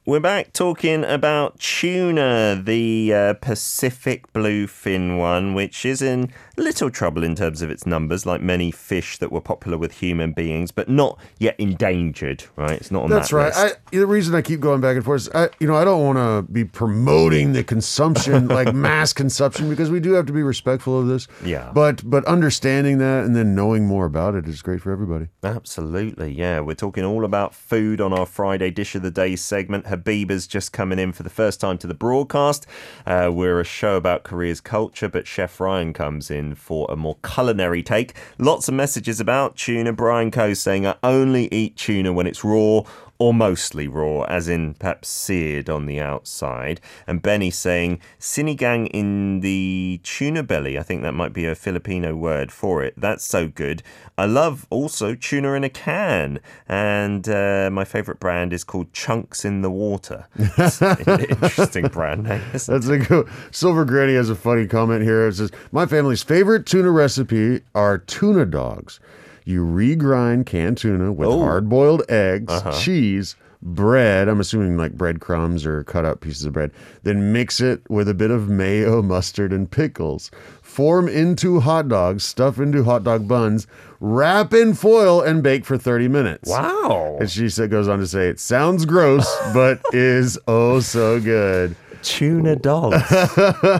We're 0.07 0.21
back 0.21 0.53
talking 0.53 1.03
about 1.03 1.59
tuna, 1.59 2.61
the 2.63 3.13
uh, 3.13 3.33
Pacific 3.41 4.31
bluefin 4.31 5.17
one, 5.17 5.53
which 5.53 5.85
is 5.85 6.01
in 6.01 6.31
little 6.55 6.89
trouble 6.89 7.25
in 7.25 7.35
terms 7.35 7.61
of 7.61 7.69
its 7.69 7.85
numbers, 7.85 8.25
like 8.25 8.39
many 8.39 8.71
fish 8.71 9.17
that 9.17 9.33
were 9.33 9.41
popular 9.41 9.77
with 9.77 9.91
human 9.91 10.31
beings, 10.31 10.71
but 10.71 10.87
not 10.87 11.19
yet 11.39 11.59
endangered. 11.59 12.45
Right? 12.55 12.71
It's 12.79 12.89
not 12.89 13.03
on 13.03 13.09
That's 13.09 13.31
that 13.31 13.35
right. 13.35 13.53
I, 13.53 13.71
the 13.91 14.07
reason 14.07 14.33
I 14.33 14.41
keep 14.41 14.61
going 14.61 14.79
back 14.79 14.95
and 14.95 15.03
forth 15.03 15.23
is, 15.23 15.29
I, 15.35 15.49
you 15.59 15.67
know, 15.67 15.75
I 15.75 15.83
don't 15.83 16.01
want 16.01 16.17
to 16.17 16.53
be 16.53 16.63
promoting 16.63 17.51
the 17.51 17.65
consumption, 17.65 18.47
like 18.47 18.73
mass 18.73 19.11
consumption, 19.11 19.69
because 19.69 19.91
we 19.91 19.99
do 19.99 20.13
have 20.13 20.25
to 20.27 20.33
be 20.33 20.41
respectful 20.41 21.01
of 21.01 21.07
this. 21.07 21.27
Yeah. 21.43 21.69
But 21.73 22.09
but 22.09 22.23
understanding 22.23 22.99
that 22.99 23.25
and 23.25 23.35
then 23.35 23.55
knowing 23.55 23.85
more 23.85 24.05
about 24.05 24.35
it 24.35 24.47
is 24.47 24.61
great 24.61 24.81
for 24.81 24.93
everybody. 24.93 25.27
Absolutely, 25.43 26.31
yeah. 26.31 26.61
We're 26.61 26.75
talking 26.75 27.03
all 27.03 27.25
about 27.25 27.53
food 27.53 27.99
on 27.99 28.13
our 28.13 28.25
Friday 28.25 28.71
Dish 28.71 28.95
of 28.95 29.01
the 29.01 29.11
Day 29.11 29.35
segment. 29.35 29.85
Habiba's 29.97 30.47
just 30.47 30.71
coming 30.71 30.99
in 30.99 31.11
for 31.11 31.23
the 31.23 31.29
first 31.29 31.59
time 31.59 31.77
to 31.79 31.87
the 31.87 31.93
broadcast. 31.93 32.65
Uh, 33.05 33.29
we're 33.33 33.59
a 33.59 33.65
show 33.65 33.95
about 33.95 34.23
Korea's 34.23 34.61
culture, 34.61 35.09
but 35.09 35.27
Chef 35.27 35.59
Ryan 35.59 35.93
comes 35.93 36.31
in 36.31 36.55
for 36.55 36.85
a 36.89 36.95
more 36.95 37.17
culinary 37.23 37.83
take. 37.83 38.13
Lots 38.37 38.67
of 38.67 38.73
messages 38.73 39.19
about 39.19 39.55
tuna. 39.55 39.93
Brian 39.93 40.31
Coe 40.31 40.53
saying, 40.53 40.85
I 40.85 40.95
only 41.03 41.53
eat 41.53 41.75
tuna 41.75 42.13
when 42.13 42.27
it's 42.27 42.43
raw 42.43 42.83
or 43.19 43.33
mostly 43.33 43.87
raw, 43.87 44.23
as 44.23 44.47
in 44.47 44.73
perhaps 44.75 45.09
seared 45.09 45.69
on 45.69 45.85
the 45.85 45.99
outside. 45.99 46.79
And 47.05 47.21
Benny 47.21 47.51
saying 47.51 47.99
sinigang 48.19 48.87
in 48.91 49.39
the 49.41 49.99
tuna 50.03 50.43
belly. 50.43 50.77
I 50.77 50.83
think 50.83 51.01
that 51.01 51.13
might 51.13 51.33
be 51.33 51.45
a 51.45 51.55
Filipino 51.55 52.15
word 52.15 52.51
for 52.51 52.83
it. 52.83 52.93
That's 52.97 53.25
so 53.25 53.47
good. 53.47 53.81
I 54.17 54.25
love 54.25 54.65
also 54.69 55.15
tuna 55.15 55.53
in 55.53 55.63
a 55.63 55.69
can, 55.69 56.39
and 56.67 57.27
uh, 57.29 57.69
my 57.71 57.85
favorite 57.85 58.19
brand 58.19 58.53
is 58.53 58.63
called 58.63 58.91
Chunks 58.93 59.45
in 59.45 59.61
the 59.61 59.69
Water. 59.69 60.27
Interesting 60.39 61.87
brand 61.87 62.23
name. 62.23 62.41
That's 62.51 62.69
a 62.69 62.97
good. 62.97 63.27
Silver 63.51 63.85
Granny 63.85 64.15
has 64.15 64.29
a 64.29 64.35
funny 64.35 64.67
comment 64.67 65.03
here. 65.03 65.27
It 65.27 65.35
says, 65.35 65.51
"My 65.71 65.85
family's 65.85 66.23
favorite 66.23 66.65
tuna 66.65 66.91
recipe 66.91 67.61
are 67.75 67.97
tuna 67.97 68.45
dogs. 68.45 68.99
You 69.47 69.65
regrind 69.65 70.45
canned 70.45 70.77
tuna 70.77 71.13
with 71.13 71.29
Oh. 71.29 71.39
hard-boiled 71.39 72.03
eggs, 72.09 72.51
Uh-huh. 72.51 72.71
cheese." 72.73 73.35
Bread, 73.59 74.27
I'm 74.27 74.39
assuming 74.39 74.77
like 74.77 74.91
breadcrumbs 74.93 75.65
or 75.65 75.83
cut 75.83 76.05
up 76.05 76.19
pieces 76.21 76.45
of 76.45 76.53
bread, 76.53 76.69
then 77.01 77.31
mix 77.33 77.59
it 77.59 77.81
with 77.89 78.07
a 78.07 78.13
bit 78.13 78.29
of 78.29 78.47
mayo, 78.47 79.01
mustard, 79.13 79.51
and 79.51 79.69
pickles. 79.71 80.29
Form 80.61 81.07
into 81.07 81.59
hot 81.61 81.87
dogs, 81.87 82.23
stuff 82.23 82.59
into 82.59 82.83
hot 82.83 83.03
dog 83.03 83.27
buns, 83.27 83.65
wrap 83.99 84.53
in 84.53 84.75
foil, 84.75 85.21
and 85.21 85.41
bake 85.41 85.65
for 85.65 85.75
30 85.75 86.07
minutes. 86.07 86.47
Wow. 86.51 87.17
And 87.19 87.31
she 87.31 87.49
said, 87.49 87.71
goes 87.71 87.87
on 87.87 87.97
to 87.97 88.05
say, 88.05 88.27
it 88.29 88.39
sounds 88.39 88.85
gross, 88.85 89.25
but 89.55 89.81
is 89.91 90.37
oh 90.47 90.79
so 90.79 91.19
good. 91.19 91.75
Tuna 92.03 92.55
dogs. 92.55 92.95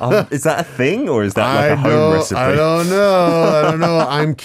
um, 0.01 0.27
is 0.31 0.43
that 0.43 0.59
a 0.59 0.63
thing 0.63 1.07
or 1.09 1.23
is 1.23 1.33
that 1.35 1.45
like 1.55 1.63
I 1.65 1.67
a 1.67 1.75
home 1.75 2.13
recipe? 2.13 2.39
I 2.39 2.55
don't 2.55 2.89
know. 2.89 3.43
I 3.43 3.61
don't 3.71 3.79
know. 3.79 3.99
I'm 4.09 4.35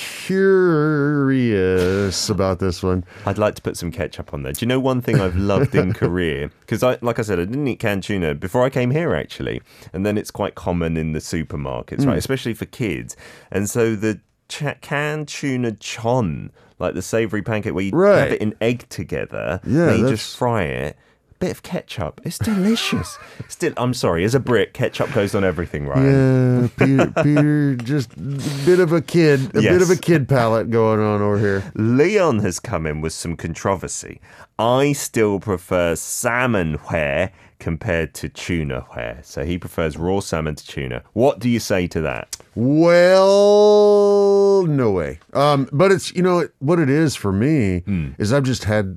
curious 1.22 2.28
about 2.28 2.58
this 2.58 2.82
one. 2.82 3.04
I'd 3.26 3.38
like 3.38 3.54
to 3.56 3.62
put 3.62 3.76
some 3.76 3.90
ketchup 3.90 4.32
on 4.34 4.42
there. 4.42 4.52
Do 4.52 4.64
you 4.64 4.68
know 4.68 4.80
one 4.80 5.00
thing 5.00 5.20
I've 5.20 5.36
loved 5.36 5.74
in 5.74 5.92
Korea? 6.02 6.50
Because 6.60 6.82
I, 6.82 6.98
like 7.00 7.18
I 7.18 7.22
said, 7.22 7.38
I 7.40 7.44
didn't 7.44 7.66
eat 7.68 7.78
canned 7.78 8.02
tuna 8.02 8.34
before 8.34 8.64
I 8.64 8.70
came 8.70 8.90
here 8.90 9.14
actually, 9.14 9.60
and 9.92 10.04
then 10.06 10.16
it's 10.18 10.30
quite 10.30 10.54
common 10.54 10.96
in 10.96 11.12
the 11.12 11.18
supermarkets, 11.20 12.02
Hmm. 12.02 12.10
right? 12.10 12.18
Especially 12.18 12.54
for 12.54 12.66
kids. 12.66 13.16
And 13.50 13.68
so 13.68 13.94
the 13.96 14.20
ch- 14.48 14.80
canned 14.80 15.28
tuna 15.28 15.72
chon, 15.72 16.50
like 16.78 16.94
the 16.94 17.02
savoury 17.02 17.42
pancake 17.42 17.74
where 17.74 17.84
you 17.84 17.92
Right. 17.92 18.18
have 18.18 18.32
it 18.32 18.40
in 18.42 18.54
egg 18.60 18.88
together, 18.88 19.60
Yeah, 19.64 19.86
then 19.86 19.96
you 19.98 20.02
that's- 20.04 20.20
just 20.20 20.36
fry 20.36 20.62
it. 20.64 20.96
Bit 21.42 21.50
of 21.50 21.62
ketchup. 21.64 22.20
It's 22.24 22.38
delicious. 22.38 23.18
Still, 23.48 23.72
I'm 23.76 23.94
sorry. 23.94 24.22
As 24.22 24.36
a 24.36 24.40
Brit, 24.40 24.72
ketchup 24.74 25.12
goes 25.12 25.34
on 25.34 25.42
everything, 25.42 25.88
right? 25.88 26.00
Yeah, 26.00 26.68
Peter, 26.76 27.12
Peter, 27.22 27.74
just 27.74 28.12
a 28.12 28.64
bit 28.64 28.78
of 28.78 28.92
a 28.92 29.02
kid, 29.02 29.50
a 29.56 29.60
bit 29.60 29.82
of 29.82 29.90
a 29.90 29.96
kid 29.96 30.28
palette 30.28 30.70
going 30.70 31.00
on 31.00 31.20
over 31.20 31.36
here. 31.38 31.64
Leon 31.74 32.38
has 32.38 32.60
come 32.60 32.86
in 32.86 33.00
with 33.00 33.12
some 33.12 33.36
controversy. 33.36 34.20
I 34.56 34.92
still 34.92 35.40
prefer 35.40 35.96
salmon 35.96 36.74
hoe 36.74 37.28
compared 37.58 38.14
to 38.14 38.28
tuna 38.28 38.82
hoe. 38.90 39.16
So 39.22 39.44
he 39.44 39.58
prefers 39.58 39.96
raw 39.96 40.20
salmon 40.20 40.54
to 40.54 40.64
tuna. 40.64 41.02
What 41.12 41.40
do 41.40 41.48
you 41.48 41.58
say 41.58 41.88
to 41.88 42.00
that? 42.02 42.36
Well, 42.54 44.64
no 44.66 44.92
way. 44.92 45.18
Um, 45.32 45.68
but 45.72 45.90
it's 45.90 46.14
you 46.14 46.22
know 46.22 46.48
what 46.60 46.78
it 46.78 46.88
is 46.88 47.16
for 47.16 47.32
me 47.32 47.80
Hmm. 47.80 48.10
is 48.18 48.32
I've 48.32 48.44
just 48.44 48.62
had 48.64 48.96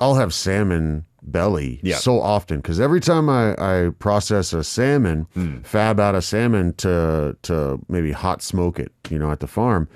I'll 0.00 0.14
have 0.16 0.32
salmon 0.34 1.04
belly 1.22 1.80
Yeah. 1.82 1.96
so 1.96 2.20
often 2.20 2.58
because 2.58 2.78
every 2.80 3.00
time 3.00 3.28
I, 3.28 3.54
I 3.58 3.90
process 3.98 4.52
a 4.52 4.62
salmon, 4.62 5.26
Hmm. 5.34 5.58
fab 5.62 5.98
out 5.98 6.14
a 6.14 6.22
salmon 6.22 6.72
to 6.74 7.36
to 7.42 7.80
maybe 7.88 8.12
hot 8.12 8.42
smoke 8.42 8.78
it, 8.78 8.92
you 9.10 9.18
know, 9.18 9.30
at 9.30 9.40
the 9.40 9.46
farm, 9.46 9.88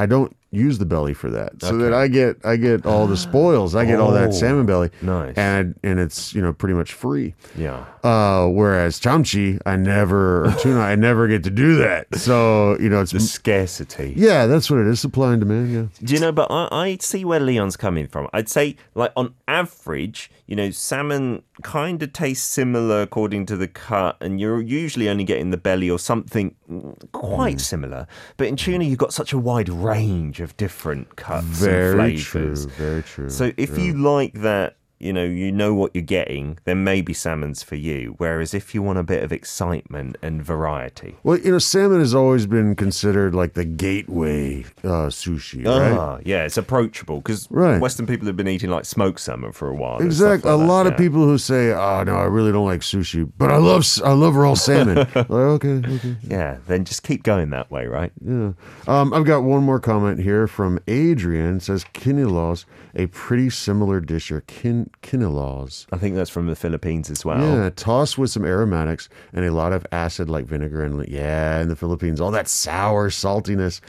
I 0.00 0.06
don't 0.06 0.34
use 0.54 0.78
the 0.78 0.86
belly 0.86 1.14
for 1.14 1.30
that, 1.30 1.60
so 1.60 1.76
that 1.78 1.92
I 1.92 2.08
get 2.08 2.36
I 2.44 2.56
get 2.56 2.86
all 2.86 3.06
the 3.06 3.16
spoils, 3.16 3.74
I 3.74 3.84
get 3.84 3.98
all 4.00 4.10
Oh, 4.10 4.14
that 4.14 4.32
salmon 4.34 4.66
belly, 4.66 4.90
nice. 5.02 5.34
and 5.36 5.74
and 5.82 5.98
it's 5.98 6.34
you 6.34 6.40
know 6.42 6.52
pretty 6.52 6.74
much 6.74 6.92
free. 6.92 7.34
Yeah. 7.56 7.84
Uh, 8.02 8.46
whereas 8.48 9.00
chamchi, 9.00 9.58
I 9.66 9.76
never 9.76 10.46
or 10.46 10.52
tuna, 10.60 10.80
I 10.80 10.94
never 10.94 11.26
get 11.28 11.42
to 11.44 11.50
do 11.50 11.76
that. 11.76 12.14
So 12.16 12.78
you 12.78 12.88
know, 12.88 13.00
it's 13.00 13.12
The 13.12 13.20
scarcity. 13.20 14.14
yeah, 14.16 14.46
that's 14.46 14.70
what 14.70 14.80
it 14.80 14.86
is. 14.86 15.00
Supply 15.00 15.32
and 15.32 15.40
demand. 15.40 15.72
Yeah. 15.72 16.06
Do 16.06 16.14
you 16.14 16.20
know, 16.20 16.32
but 16.32 16.48
I, 16.50 16.68
I 16.70 16.96
see 17.00 17.24
where 17.24 17.40
Leon's 17.40 17.76
coming 17.76 18.06
from. 18.06 18.28
I'd 18.32 18.48
say, 18.48 18.76
like, 18.94 19.12
on 19.16 19.34
average, 19.48 20.30
you 20.46 20.56
know, 20.56 20.70
salmon 20.70 21.42
kind 21.62 22.02
of 22.02 22.12
tastes 22.12 22.46
similar 22.46 23.02
according 23.02 23.46
to 23.46 23.56
the 23.56 23.68
cut, 23.68 24.16
and 24.20 24.40
you're 24.40 24.60
usually 24.60 25.08
only 25.08 25.24
getting 25.24 25.50
the 25.50 25.56
belly 25.56 25.88
or 25.88 25.98
something 25.98 26.54
mm, 26.70 27.12
quite 27.12 27.60
similar. 27.60 28.06
But 28.36 28.48
in 28.48 28.56
tuna, 28.56 28.84
you've 28.84 28.98
got 28.98 29.14
such 29.14 29.32
a 29.32 29.38
wide 29.38 29.68
range 29.68 30.40
of 30.40 30.56
different 30.56 31.16
cuts 31.16 31.46
Very 31.46 32.10
and 32.10 32.18
true. 32.18 32.42
flavors. 32.42 32.64
Very 32.66 33.02
true. 33.02 33.30
So 33.30 33.52
if 33.56 33.78
you 33.78 33.94
like 33.94 34.34
that, 34.34 34.76
you 35.04 35.12
know, 35.12 35.24
you 35.24 35.52
know 35.52 35.74
what 35.74 35.92
you're 35.94 36.02
getting, 36.02 36.58
then 36.64 36.82
maybe 36.84 37.12
salmon's 37.12 37.62
for 37.62 37.76
you. 37.76 38.14
Whereas 38.18 38.54
if 38.54 38.74
you 38.74 38.82
want 38.82 38.98
a 38.98 39.02
bit 39.02 39.22
of 39.22 39.32
excitement 39.32 40.16
and 40.22 40.42
variety, 40.42 41.16
well, 41.22 41.38
you 41.38 41.52
know, 41.52 41.58
salmon 41.58 42.00
has 42.00 42.14
always 42.14 42.46
been 42.46 42.74
considered 42.74 43.34
like 43.34 43.54
the 43.54 43.64
gateway 43.64 44.64
uh, 44.82 45.08
sushi, 45.10 45.66
right? 45.66 45.92
ah, 45.92 46.18
yeah, 46.24 46.44
it's 46.44 46.56
approachable 46.56 47.18
because 47.18 47.48
Right. 47.50 47.80
Western 47.80 48.06
people 48.06 48.26
have 48.26 48.36
been 48.36 48.48
eating 48.48 48.70
like 48.70 48.84
smoked 48.84 49.20
salmon 49.20 49.52
for 49.52 49.68
a 49.68 49.74
while. 49.74 49.98
Exactly. 50.00 50.40
stuff 50.40 50.52
a 50.52 50.56
like 50.56 50.66
that, 50.66 50.72
lot 50.72 50.86
of 50.86 50.92
yeah. 50.94 50.98
people 50.98 51.24
who 51.24 51.38
say, 51.38 51.72
"Oh 51.72 52.02
no, 52.02 52.16
I 52.16 52.24
really 52.24 52.52
don't 52.52 52.64
like 52.64 52.80
sushi, 52.80 53.30
but 53.38 53.50
I 53.50 53.58
love 53.58 53.86
I 54.04 54.12
love 54.12 54.36
raw 54.36 54.54
salmon." 54.54 54.96
like, 55.14 55.30
okay, 55.30 55.82
okay. 55.86 56.16
Yeah, 56.22 56.58
then 56.66 56.84
just 56.84 57.02
keep 57.02 57.22
going 57.22 57.50
that 57.50 57.70
way, 57.70 57.86
right? 57.86 58.12
Yeah. 58.24 58.52
Um, 58.86 59.12
I've 59.12 59.24
got 59.24 59.42
one 59.42 59.62
more 59.62 59.80
comment 59.80 60.20
here 60.20 60.46
from 60.46 60.80
Adrian. 60.88 61.56
It 61.56 61.62
says 61.62 61.84
kinilaws, 61.94 62.64
a 62.94 63.06
pretty 63.06 63.50
similar 63.50 64.00
dish 64.00 64.30
or 64.30 64.40
kin 64.42 64.90
kinilaws. 65.02 65.86
I 65.92 65.98
think 65.98 66.14
that's 66.14 66.30
from 66.30 66.46
the 66.46 66.56
Philippines 66.56 67.10
as 67.10 67.24
well. 67.24 67.40
Yeah, 67.40 67.70
tossed 67.70 68.18
with 68.18 68.30
some 68.30 68.44
aromatics 68.44 69.08
and 69.32 69.44
a 69.44 69.50
lot 69.52 69.72
of 69.72 69.86
acid 69.92 70.28
like 70.28 70.44
vinegar 70.46 70.82
and 70.84 71.06
yeah, 71.08 71.60
in 71.60 71.68
the 71.68 71.76
Philippines, 71.76 72.20
all 72.20 72.30
that 72.30 72.48
sour 72.48 73.10
saltiness. 73.10 73.80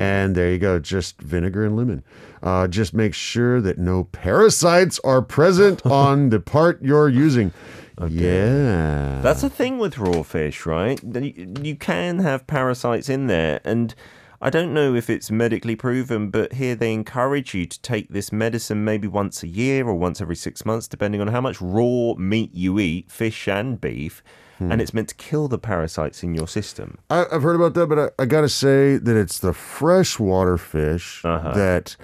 And 0.00 0.34
there 0.34 0.50
you 0.50 0.58
go, 0.58 0.78
just 0.78 1.20
vinegar 1.20 1.64
and 1.64 1.76
lemon. 1.76 2.02
Uh, 2.42 2.68
just 2.68 2.92
make 2.94 3.14
sure 3.14 3.60
that 3.60 3.78
no 3.78 4.04
parasites 4.04 5.00
are 5.04 5.22
present 5.22 5.84
on 6.04 6.30
the 6.30 6.40
part 6.40 6.82
you're 6.82 7.08
using. 7.08 7.52
Yeah, 8.08 9.20
That's 9.22 9.44
a 9.44 9.48
thing 9.50 9.78
with 9.78 9.98
raw 9.98 10.22
fish, 10.22 10.66
right? 10.66 11.00
You 11.02 11.54
you 11.62 11.76
can 11.76 12.18
have 12.18 12.44
parasites 12.46 13.08
in 13.08 13.28
there, 13.28 13.60
and 13.64 13.94
I 14.44 14.50
don't 14.50 14.74
know 14.74 14.94
if 14.94 15.08
it's 15.08 15.30
medically 15.30 15.74
proven, 15.74 16.28
but 16.28 16.52
here 16.52 16.74
they 16.74 16.92
encourage 16.92 17.54
you 17.54 17.64
to 17.64 17.80
take 17.80 18.10
this 18.10 18.30
medicine 18.30 18.84
maybe 18.84 19.08
once 19.08 19.42
a 19.42 19.48
year 19.48 19.86
or 19.86 19.94
once 19.94 20.20
every 20.20 20.36
six 20.36 20.66
months, 20.66 20.86
depending 20.86 21.22
on 21.22 21.28
how 21.28 21.40
much 21.40 21.60
raw 21.62 22.12
meat 22.18 22.50
you 22.52 22.78
eat, 22.78 23.10
fish 23.10 23.48
and 23.48 23.80
beef. 23.80 24.22
And 24.60 24.80
it's 24.80 24.94
meant 24.94 25.08
to 25.08 25.14
kill 25.16 25.48
the 25.48 25.58
parasites 25.58 26.22
in 26.22 26.34
your 26.34 26.46
system. 26.46 26.96
I, 27.10 27.24
I've 27.32 27.42
heard 27.42 27.56
about 27.56 27.74
that, 27.74 27.86
but 27.88 27.98
I, 27.98 28.22
I 28.22 28.24
got 28.26 28.42
to 28.42 28.48
say 28.48 28.96
that 28.98 29.16
it's 29.16 29.38
the 29.40 29.52
freshwater 29.52 30.56
fish 30.58 31.22
Uh-huh. 31.24 31.52
that 31.54 31.96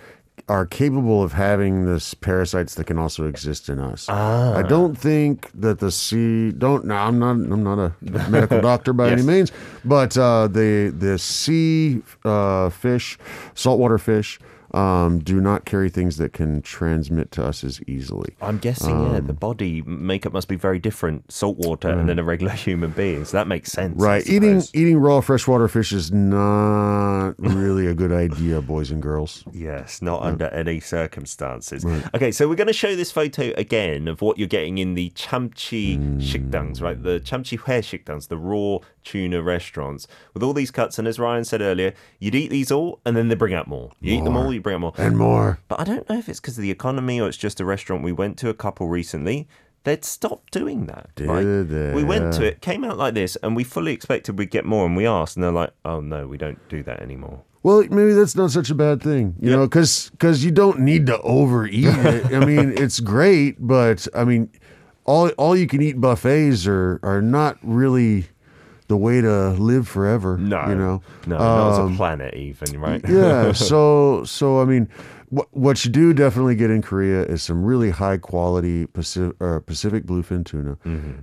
are 0.50 0.66
capable 0.66 1.22
of 1.22 1.32
having 1.32 1.86
this 1.86 2.12
parasites 2.12 2.74
that 2.74 2.84
can 2.88 2.98
also 2.98 3.24
exist 3.24 3.68
in 3.68 3.78
us. 3.78 4.06
Ah. 4.08 4.56
I 4.56 4.62
don't 4.62 4.98
think 4.98 5.48
that 5.54 5.78
the 5.78 5.92
sea 5.92 6.50
don't. 6.50 6.86
No, 6.86 6.96
I'm 6.96 7.20
not. 7.20 7.30
I'm 7.30 7.62
not 7.62 7.78
a 7.78 7.92
medical 8.28 8.60
doctor 8.60 8.92
by 8.92 9.10
any 9.10 9.22
means, 9.22 9.52
but 9.84 10.18
uh, 10.18 10.48
the 10.48 10.92
the 10.96 11.18
sea 11.20 12.02
uh, 12.24 12.68
fish, 12.68 13.16
saltwater 13.54 13.96
fish. 13.98 14.40
Um, 14.72 15.18
do 15.18 15.40
not 15.40 15.64
carry 15.64 15.90
things 15.90 16.16
that 16.18 16.32
can 16.32 16.62
transmit 16.62 17.32
to 17.32 17.44
us 17.44 17.64
as 17.64 17.82
easily. 17.88 18.34
I'm 18.40 18.58
guessing, 18.58 18.90
yeah, 18.90 19.18
um, 19.18 19.26
the 19.26 19.34
body 19.34 19.82
makeup 19.82 20.32
must 20.32 20.48
be 20.48 20.56
very 20.56 20.78
different, 20.78 21.30
saltwater 21.30 21.88
and 21.88 22.08
then 22.08 22.18
a 22.18 22.22
mm. 22.22 22.26
regular 22.26 22.52
human 22.66 22.90
being. 22.90 23.24
So 23.24 23.36
that 23.36 23.46
makes 23.46 23.72
sense. 23.72 24.00
Right, 24.00 24.26
eating 24.28 24.62
eating 24.72 24.98
raw 24.98 25.20
freshwater 25.20 25.68
fish 25.68 25.92
is 25.92 26.12
not 26.12 27.30
really 27.38 27.86
a 27.86 27.94
good 27.94 28.12
idea, 28.12 28.60
boys 28.60 28.90
and 28.90 29.02
girls. 29.02 29.44
Yes, 29.52 30.02
not 30.02 30.22
under 30.22 30.46
any 30.46 30.80
circumstances. 30.80 31.84
Okay, 32.14 32.30
so 32.30 32.48
we're 32.48 32.54
going 32.54 32.66
to 32.66 32.72
show 32.72 32.94
this 32.94 33.10
photo 33.10 33.52
again 33.56 34.08
of 34.08 34.22
what 34.22 34.38
you're 34.38 34.48
getting 34.48 34.78
in 34.78 34.94
the 34.94 35.10
chamchi 35.10 35.98
shikdangs, 36.20 36.80
right? 36.80 37.02
The 37.02 37.20
mm. 37.20 37.24
chamchi 37.24 37.58
hoe 37.58 37.80
shikdangs, 37.80 38.28
the 38.28 38.38
raw 38.38 38.78
tuna 39.04 39.42
restaurants, 39.42 40.06
with 40.34 40.42
all 40.42 40.52
these 40.52 40.70
cuts. 40.70 40.98
And 40.98 41.08
as 41.08 41.18
Ryan 41.18 41.44
said 41.44 41.60
earlier, 41.60 41.94
you'd 42.18 42.34
eat 42.34 42.50
these 42.50 42.70
all, 42.70 43.00
and 43.04 43.16
then 43.16 43.28
they 43.28 43.34
bring 43.34 43.54
out 43.54 43.66
more. 43.66 43.90
You 44.00 44.14
eat 44.14 44.24
them 44.24 44.36
all, 44.36 44.52
bring 44.60 44.74
out 44.76 44.80
more. 44.80 44.92
and 44.96 45.16
more. 45.16 45.58
But 45.68 45.80
I 45.80 45.84
don't 45.84 46.08
know 46.08 46.18
if 46.18 46.28
it's 46.28 46.40
because 46.40 46.56
of 46.58 46.62
the 46.62 46.70
economy 46.70 47.20
or 47.20 47.28
it's 47.28 47.36
just 47.36 47.60
a 47.60 47.64
restaurant 47.64 48.02
we 48.02 48.12
went 48.12 48.36
to 48.38 48.48
a 48.48 48.54
couple 48.54 48.88
recently. 48.88 49.48
They'd 49.84 50.04
stopped 50.04 50.52
doing 50.52 50.86
that. 50.86 51.08
Did 51.16 51.28
We 51.94 52.04
went 52.04 52.34
to 52.34 52.44
it, 52.44 52.60
came 52.60 52.84
out 52.84 52.98
like 52.98 53.14
this, 53.14 53.36
and 53.42 53.56
we 53.56 53.64
fully 53.64 53.92
expected 53.92 54.38
we'd 54.38 54.50
get 54.50 54.66
more. 54.66 54.84
And 54.84 54.94
we 54.94 55.06
asked, 55.06 55.36
and 55.36 55.42
they're 55.42 55.50
like, 55.52 55.72
"Oh 55.86 56.00
no, 56.00 56.26
we 56.26 56.36
don't 56.36 56.58
do 56.68 56.82
that 56.82 57.00
anymore." 57.00 57.40
Well, 57.62 57.84
maybe 57.90 58.12
that's 58.12 58.36
not 58.36 58.50
such 58.50 58.70
a 58.70 58.74
bad 58.74 59.02
thing, 59.02 59.36
you 59.40 59.50
know, 59.50 59.66
because 59.66 60.44
you 60.44 60.50
don't 60.50 60.80
need 60.80 61.06
to 61.06 61.18
overeat 61.22 61.84
it. 61.86 62.26
I 62.26 62.44
mean, 62.44 62.74
it's 62.76 63.00
great, 63.00 63.56
but 63.58 64.06
I 64.14 64.24
mean, 64.24 64.50
all 65.06 65.28
all 65.30 65.56
you 65.56 65.66
can 65.66 65.80
eat 65.80 65.98
buffets 66.00 66.66
are 66.66 67.00
are 67.02 67.22
not 67.22 67.56
really 67.62 68.26
the 68.90 68.96
way 69.06 69.20
to 69.22 69.50
live 69.70 69.86
forever. 69.86 70.36
No, 70.36 70.60
you 70.68 70.74
know, 70.74 71.00
no, 71.26 71.38
not 71.38 71.80
Um, 71.80 71.94
a 71.94 71.96
planet, 71.96 72.34
even 72.34 72.80
right? 72.80 73.00
yeah. 73.08 73.52
So 73.70 74.24
so 74.24 74.60
I 74.60 74.64
mean, 74.72 74.88
What, 75.30 75.46
what 75.52 75.76
you 75.84 75.92
do 75.92 76.12
definitely 76.12 76.56
get 76.56 76.70
in 76.74 76.82
Korea 76.82 77.22
is 77.34 77.40
some 77.40 77.62
really 77.70 77.90
high 77.90 78.18
quality 78.18 78.86
Pacific, 78.86 79.36
uh, 79.40 79.60
Pacific 79.60 80.02
bluefin 80.04 80.42
tuna 80.44 80.74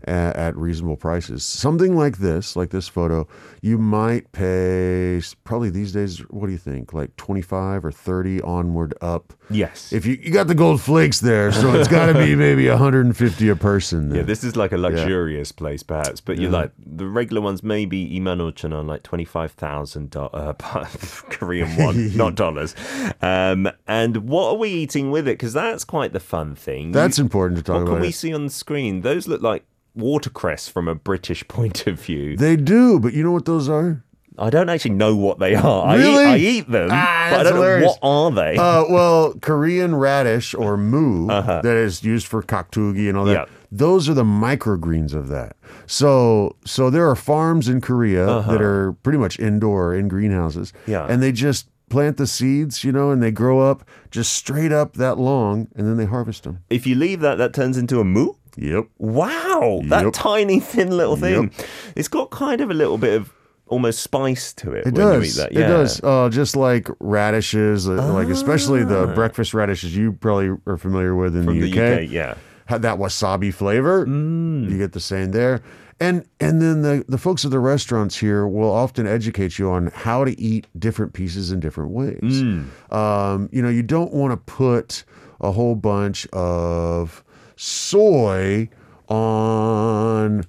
at, 0.07 0.31
at 0.37 0.53
reasonable 0.55 0.95
prices. 0.95 1.43
Something 1.45 1.93
like 2.03 2.15
this, 2.19 2.55
like 2.55 2.69
this 2.69 2.87
photo, 2.87 3.27
you 3.61 3.77
might 3.77 4.31
pay 4.31 5.21
probably 5.43 5.69
these 5.69 5.91
days. 5.91 6.19
What 6.31 6.45
do 6.47 6.53
you 6.53 6.63
think? 6.71 6.93
Like 6.93 7.11
twenty 7.17 7.41
five 7.43 7.83
or 7.83 7.91
thirty 7.91 8.39
onward 8.41 8.93
up. 9.01 9.33
Yes. 9.49 9.93
If 9.93 10.05
you 10.05 10.19
you 10.21 10.31
got 10.31 10.47
the 10.47 10.55
gold 10.55 10.81
flakes 10.81 11.19
there, 11.19 11.51
so 11.51 11.73
it's 11.73 11.87
got 11.87 12.07
to 12.07 12.13
be 12.13 12.35
maybe 12.45 12.67
one 12.67 12.77
hundred 12.77 13.05
and 13.05 13.15
fifty 13.15 13.47
a 13.49 13.55
person. 13.55 14.13
yeah, 14.13 14.23
this 14.23 14.43
is 14.43 14.55
like 14.55 14.71
a 14.71 14.77
luxurious 14.77 15.51
place, 15.51 15.83
perhaps, 15.83 16.19
but 16.21 16.37
you're 16.37 16.51
like 16.51 16.71
the 16.85 17.07
regular 17.07 17.41
ones. 17.41 17.63
Maybe 17.63 18.09
Imanochan 18.19 18.73
on 18.73 18.87
like 18.87 19.03
twenty 19.03 19.25
five 19.25 19.51
thousand 19.53 20.15
uh, 20.15 20.53
Korean 21.29 21.75
won, 21.77 22.15
not 22.17 22.35
dollars. 22.35 22.75
Um, 23.21 23.69
and 23.87 24.27
what 24.29 24.49
are 24.49 24.55
we 24.55 24.69
eating 24.69 25.11
with 25.11 25.27
it? 25.27 25.37
Because 25.37 25.53
that's 25.53 25.83
quite 25.83 26.13
the 26.13 26.19
fun 26.19 26.55
thing. 26.55 26.91
That's 26.91 27.17
You- 27.17 27.23
important 27.23 27.57
to 27.59 27.63
talk 27.63 27.75
What 27.75 27.81
about. 27.83 27.91
can 27.93 28.01
we 28.01 28.07
it. 28.09 28.15
see 28.15 28.33
on 28.33 28.45
the 28.45 28.51
screen? 28.51 29.01
Those 29.01 29.27
look 29.27 29.41
like 29.41 29.63
watercress 29.95 30.67
from 30.69 30.87
a 30.87 30.95
British 30.95 31.47
point 31.47 31.87
of 31.87 31.99
view. 31.99 32.37
They 32.37 32.55
do, 32.55 32.99
but 32.99 33.13
you 33.13 33.23
know 33.23 33.31
what 33.31 33.45
those 33.45 33.67
are? 33.69 34.03
I 34.39 34.49
don't 34.49 34.69
actually 34.69 34.91
know 34.95 35.15
what 35.15 35.39
they 35.39 35.55
are. 35.55 35.97
Really? 35.97 36.25
I, 36.25 36.35
eat, 36.37 36.47
I 36.47 36.49
eat 36.59 36.69
them, 36.71 36.89
Ah, 36.91 37.27
but 37.31 37.39
I 37.39 37.43
don't 37.43 37.53
hilarious. 37.55 37.83
know 37.85 37.97
what 38.01 38.07
are 38.07 38.31
they. 38.31 38.57
Uh, 38.57 38.83
well, 38.89 39.33
Korean 39.41 39.95
radish 39.95 40.53
or 40.53 40.77
mu 40.77 41.27
that 41.27 41.65
is 41.65 42.03
used 42.03 42.27
for 42.27 42.43
kaktugi 42.43 43.09
and 43.09 43.17
all 43.17 43.25
that. 43.25 43.37
Uh-huh. 43.37 43.51
Those 43.71 44.07
are 44.07 44.13
the 44.13 44.23
microgreens 44.23 45.13
of 45.13 45.27
that. 45.29 45.55
So, 45.87 46.55
so 46.65 46.89
there 46.89 47.09
are 47.09 47.15
farms 47.15 47.67
in 47.67 47.81
Korea 47.81 48.25
that 48.47 48.61
are 48.61 48.93
pretty 49.03 49.17
much 49.17 49.39
indoor 49.39 49.93
in 49.95 50.07
greenhouses. 50.07 50.71
Uh-huh. 50.75 50.91
Yeah. 50.91 51.07
and 51.09 51.21
they 51.21 51.31
just 51.31 51.67
plant 51.89 52.17
the 52.17 52.27
seeds, 52.27 52.83
you 52.83 52.91
know, 52.91 53.11
and 53.11 53.23
they 53.23 53.31
grow 53.31 53.59
up 53.59 53.83
just 54.11 54.33
straight 54.33 54.71
up 54.73 54.93
that 54.95 55.17
long, 55.17 55.67
and 55.75 55.87
then 55.87 55.97
they 55.97 56.05
harvest 56.05 56.43
them. 56.43 56.59
if 56.69 56.85
you 56.85 56.95
leave 56.95 57.21
that, 57.21 57.37
that 57.37 57.53
turns 57.53 57.77
into 57.77 57.99
a 57.99 58.03
moo. 58.03 58.33
Yep. 58.57 58.87
Wow, 58.97 59.81
that 59.85 60.03
Yep. 60.05 60.13
tiny 60.13 60.59
thin 60.59 60.89
little 60.95 61.15
thing. 61.15 61.43
Yep. 61.57 61.67
It's 61.95 62.07
got 62.07 62.29
kind 62.31 62.59
of 62.59 62.71
a 62.71 62.73
little 62.73 62.97
bit 62.97 63.13
of 63.21 63.31
almost 63.69 63.99
spice 64.01 64.53
to 64.53 64.71
it. 64.73 64.87
It 64.87 64.93
when 64.93 64.95
you 64.95 65.19
does. 65.19 65.37
eat 65.37 65.41
that. 65.41 65.51
It 65.51 65.59
Yeah. 65.59 65.67
does. 65.67 66.01
Uh, 66.03 66.29
just 66.29 66.55
like 66.55 66.87
radishes, 66.99 67.87
uh, 67.87 68.13
like 68.13 68.27
especially 68.29 68.81
Ah. 68.83 68.85
the 68.85 69.07
breakfast 69.13 69.53
radishes 69.53 69.95
you 69.95 70.13
probably 70.13 70.51
are 70.65 70.77
familiar 70.77 71.15
with 71.15 71.35
in 71.35 71.43
From 71.45 71.59
the, 71.59 71.69
the 71.71 71.79
UK. 71.81 72.03
UK, 72.03 72.09
yeah. 72.11 72.33
Had 72.65 72.81
that 72.81 72.97
wasabi 72.99 73.53
flavor. 73.53 74.05
Mm. 74.05 74.69
You 74.69 74.77
get 74.77 74.91
the 74.93 74.99
same 74.99 75.31
there. 75.31 75.61
And 75.99 76.25
and 76.39 76.61
then 76.61 76.83
the, 76.83 77.03
the 77.07 77.17
folks 77.17 77.43
at 77.43 77.49
the 77.51 77.59
restaurants 77.59 78.15
here 78.17 78.45
will 78.47 78.69
often 78.71 79.07
educate 79.07 79.57
you 79.57 79.71
on 79.71 79.87
how 79.93 80.23
to 80.25 80.39
eat 80.39 80.67
different 80.77 81.13
pieces 81.13 81.51
in 81.51 81.59
different 81.59 81.89
ways. 81.91 82.19
Mm. 82.21 82.65
Um, 82.93 83.49
you 83.51 83.61
know, 83.63 83.69
you 83.69 83.81
don't 83.83 84.13
want 84.13 84.31
to 84.31 84.37
put 84.37 85.03
a 85.41 85.51
whole 85.51 85.75
bunch 85.75 86.27
of 86.33 87.23
soy 87.55 88.69
on 89.09 90.45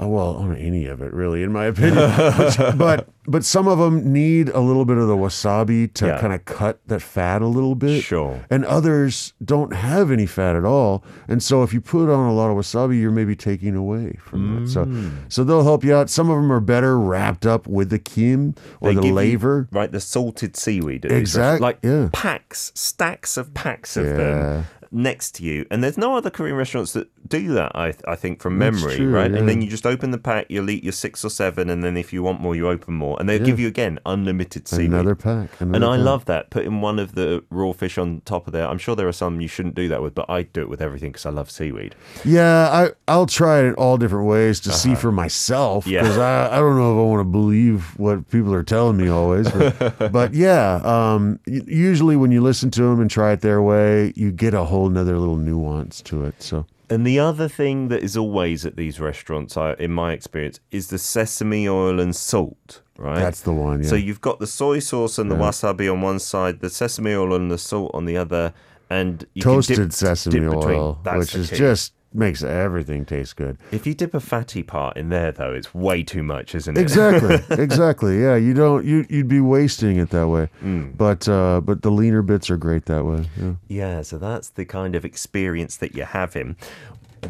uh, 0.00 0.08
well, 0.08 0.36
on 0.36 0.56
any 0.56 0.86
of 0.86 1.00
it, 1.02 1.12
really, 1.12 1.42
in 1.42 1.52
my 1.52 1.66
opinion. 1.66 1.94
but, 2.16 2.74
but 2.78 3.08
but 3.26 3.42
some 3.44 3.66
of 3.68 3.78
them 3.78 4.12
need 4.12 4.50
a 4.50 4.60
little 4.60 4.84
bit 4.84 4.98
of 4.98 5.08
the 5.08 5.16
wasabi 5.16 5.90
to 5.94 6.06
Yeah. 6.08 6.20
kind 6.20 6.32
of 6.34 6.44
cut 6.44 6.80
that 6.88 7.00
fat 7.00 7.40
a 7.40 7.46
little 7.46 7.74
bit. 7.74 8.02
Sure. 8.02 8.44
And 8.50 8.66
others 8.66 9.32
don't 9.42 9.72
have 9.72 10.10
any 10.10 10.26
fat 10.26 10.56
at 10.56 10.64
all, 10.64 11.04
and 11.28 11.42
so 11.42 11.62
if 11.62 11.72
you 11.72 11.80
put 11.80 12.10
on 12.12 12.28
a 12.28 12.34
lot 12.34 12.50
of 12.50 12.56
wasabi, 12.56 13.00
you're 13.00 13.10
maybe 13.12 13.34
taking 13.36 13.74
away 13.76 14.18
from 14.20 14.64
that. 14.64 14.68
So 14.70 14.84
Mm. 14.84 15.10
so 15.28 15.44
they'll 15.44 15.62
help 15.64 15.84
you 15.84 15.94
out. 15.94 16.10
Some 16.10 16.28
of 16.28 16.36
them 16.36 16.52
are 16.52 16.60
better 16.60 16.98
wrapped 16.98 17.46
up 17.46 17.66
with 17.66 17.88
the 17.90 17.98
kim 17.98 18.54
or 18.80 18.90
They 18.90 18.94
the 18.96 19.00
give 19.02 19.08
you- 19.08 19.14
laver. 19.14 19.68
right? 19.72 19.90
The 19.90 20.00
salted 20.00 20.56
seaweed. 20.56 21.04
at 21.06 21.10
these 21.10 21.20
Exact- 21.20 21.60
restaurants. 21.60 21.62
Like 21.62 21.78
yeah. 21.82 22.08
packs, 22.12 22.72
stacks 22.74 23.36
of 23.36 23.54
packs 23.54 23.96
of 23.96 24.04
Yeah. 24.06 24.12
them 24.16 24.64
next 24.94 25.32
to 25.36 25.42
you. 25.44 25.66
And 25.70 25.82
there's 25.82 25.98
no 25.98 26.16
other 26.16 26.30
Korean 26.30 26.56
restaurants 26.56 26.92
that 26.92 27.08
do 27.28 27.48
that, 27.54 27.72
I, 27.74 27.94
I 28.06 28.14
think, 28.14 28.40
from 28.40 28.56
memory, 28.58 28.96
true, 28.96 29.10
right? 29.12 29.30
And 29.32 29.48
then 29.48 29.60
you 29.60 29.68
just 29.68 29.84
open 29.86 30.10
the 30.10 30.18
pack, 30.18 30.46
you'll 30.48 30.70
eat 30.70 30.84
your 30.84 30.92
six 30.92 31.24
or 31.24 31.30
seven, 31.30 31.68
and 31.70 31.82
then 31.82 31.96
if 31.96 32.12
you 32.12 32.22
want 32.22 32.40
more, 32.40 32.54
you 32.54 32.68
open 32.68 32.94
more. 32.94 33.16
And 33.18 33.28
they'll 33.28 33.44
give 33.44 33.58
you, 33.58 33.66
again, 33.68 33.98
unlimited 34.06 34.68
seaweed. 34.68 34.90
Another 34.90 35.14
pack. 35.14 35.50
And 35.60 35.76
I 35.84 35.96
pack. 35.96 36.04
love 36.04 36.24
that. 36.26 36.50
Putting 36.50 36.80
one 36.80 36.98
of 36.98 37.14
the 37.14 37.42
raw 37.50 37.72
fish 37.72 37.98
on 37.98 38.22
top 38.24 38.46
of 38.46 38.52
there. 38.52 38.66
I'm 38.68 38.78
sure 38.78 38.94
there 38.94 39.08
are 39.08 39.12
some 39.12 39.40
you 39.40 39.48
shouldn't 39.48 39.74
do 39.74 39.88
that 39.88 40.00
with, 40.02 40.14
but 40.14 40.30
I 40.30 40.42
do 40.42 40.60
it 40.62 40.68
with 40.68 40.80
everything 40.80 41.10
because 41.12 41.26
I 41.26 41.30
love 41.30 41.50
seaweed. 41.50 41.94
Yeah, 42.24 42.68
I 42.70 42.90
I'll 43.12 43.26
try 43.26 43.60
it 43.60 43.64
in 43.66 43.74
all 43.74 43.96
different 43.96 44.26
ways 44.28 44.60
to 44.60 44.72
see 44.72 44.94
for 44.94 45.10
myself 45.10 45.86
Uh-huh. 45.86 45.94
Yeah. 45.94 46.02
because 46.02 46.18
I, 46.18 46.56
I 46.56 46.58
don't 46.60 46.76
know 46.76 46.92
if 46.94 46.98
I 46.98 47.02
want 47.02 47.20
to 47.20 47.24
believe 47.30 47.98
what 47.98 48.28
people 48.30 48.54
are 48.54 48.62
telling 48.62 48.96
me 48.96 49.08
always, 49.08 49.50
but, 49.50 50.12
but 50.12 50.34
yeah, 50.34 50.80
um, 50.84 51.40
usually 51.46 52.16
when 52.16 52.30
you 52.32 52.40
listen 52.42 52.70
to 52.72 52.82
them 52.82 53.00
and 53.00 53.10
try 53.10 53.32
it 53.32 53.40
their 53.40 53.62
way, 53.62 54.12
you 54.16 54.30
get 54.32 54.54
a 54.54 54.64
whole 54.64 54.83
nother 54.88 55.18
little 55.18 55.36
nuance 55.36 56.00
to 56.02 56.24
it. 56.24 56.42
So 56.42 56.66
And 56.90 57.06
the 57.06 57.18
other 57.18 57.48
thing 57.48 57.88
that 57.88 58.02
is 58.02 58.16
always 58.16 58.64
at 58.66 58.76
these 58.76 59.00
restaurants, 59.00 59.56
I, 59.56 59.72
in 59.74 59.90
my 59.92 60.12
experience, 60.12 60.60
is 60.70 60.88
the 60.88 60.98
sesame 60.98 61.68
oil 61.68 61.98
and 62.00 62.14
salt. 62.14 62.82
Right, 62.96 63.16
That's 63.18 63.40
the 63.40 63.52
one, 63.52 63.82
Yeah. 63.82 63.88
So 63.88 63.96
you've 63.96 64.20
got 64.20 64.38
the 64.38 64.46
soy 64.46 64.78
sauce 64.78 65.18
and 65.18 65.30
the 65.30 65.34
wasabi 65.34 65.90
on 65.92 66.00
one 66.02 66.18
side, 66.20 66.60
the 66.60 66.70
sesame 66.70 67.12
oil 67.14 67.34
and 67.34 67.50
the 67.50 67.58
salt 67.58 67.90
on 67.94 68.04
the 68.04 68.16
other, 68.16 68.52
and 68.90 69.26
you 69.34 69.42
toasted 69.42 69.76
can 69.76 69.84
dip, 69.86 69.92
sesame 69.92 70.38
dip 70.40 70.50
between. 70.50 70.78
oil, 70.78 71.00
That's 71.02 71.18
which 71.18 71.34
is 71.34 71.50
key. 71.50 71.56
just 71.56 71.92
makes 72.14 72.42
everything 72.42 73.04
taste 73.04 73.36
good. 73.36 73.58
If 73.72 73.86
you 73.86 73.94
dip 73.94 74.14
a 74.14 74.20
fatty 74.20 74.62
part 74.62 74.96
in 74.96 75.08
there, 75.08 75.32
though, 75.32 75.52
it's 75.52 75.74
way 75.74 76.02
too 76.02 76.22
much, 76.22 76.54
isn't 76.54 76.76
it? 76.76 76.80
Exactly, 76.80 77.42
exactly. 77.62 78.20
Yeah, 78.20 78.36
you 78.36 78.54
don't 78.54 78.84
you 78.84 79.04
you'd 79.08 79.28
be 79.28 79.40
wasting 79.40 79.96
it 79.98 80.10
that 80.10 80.28
way. 80.28 80.48
Mm. 80.62 80.96
But 80.96 81.28
uh, 81.28 81.60
but 81.60 81.82
the 81.82 81.90
leaner 81.90 82.22
bits 82.22 82.50
are 82.50 82.56
great 82.56 82.86
that 82.86 83.04
way. 83.04 83.26
Yeah. 83.40 83.54
Yeah, 83.68 84.02
so 84.02 84.18
that's 84.18 84.50
the 84.50 84.64
kind 84.64 84.94
of 84.94 85.04
experience 85.04 85.76
that 85.78 85.94
you're 85.94 86.06
having. 86.06 86.56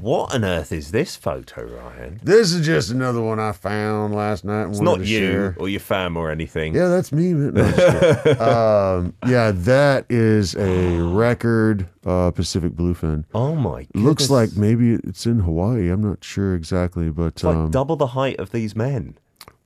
What 0.00 0.35
on 0.35 0.44
earth 0.44 0.72
is 0.72 0.90
this 0.90 1.16
photo, 1.16 1.64
Ryan? 1.64 2.20
This 2.22 2.52
is 2.52 2.64
just 2.66 2.90
another 2.90 3.20
one 3.20 3.38
I 3.40 3.52
found 3.52 4.14
last 4.14 4.44
night. 4.44 4.68
It's 4.68 4.80
not 4.80 5.00
you 5.00 5.18
share. 5.18 5.57
or 5.59 5.68
your 5.68 5.80
fam 5.80 6.16
or 6.16 6.30
anything. 6.30 6.74
Yeah, 6.74 6.88
that's 6.88 7.12
me. 7.12 7.33
No, 7.33 7.48
I'm 7.62 7.74
just 7.74 8.24
kidding. 8.24 8.40
um, 8.40 9.14
yeah, 9.26 9.50
that 9.52 10.07
is 10.09 10.54
a 10.57 10.98
record 11.00 11.88
uh, 12.04 12.30
Pacific 12.33 12.72
bluefin. 12.72 13.24
Oh 13.35 13.54
my 13.54 13.85
goodness. 13.85 14.04
Looks 14.04 14.30
like 14.30 14.57
maybe 14.57 14.94
it's 14.94 15.26
in 15.26 15.40
Hawaii. 15.40 15.88
I'm 15.88 16.02
not 16.02 16.22
sure 16.22 16.54
exactly, 16.54 17.11
but 17.11 17.42
like 17.42 17.57
um, 17.57 17.70
double 17.70 17.96
the 17.96 18.09
height 18.09 18.38
of 18.38 18.50
these 18.50 18.74
men. 18.76 19.16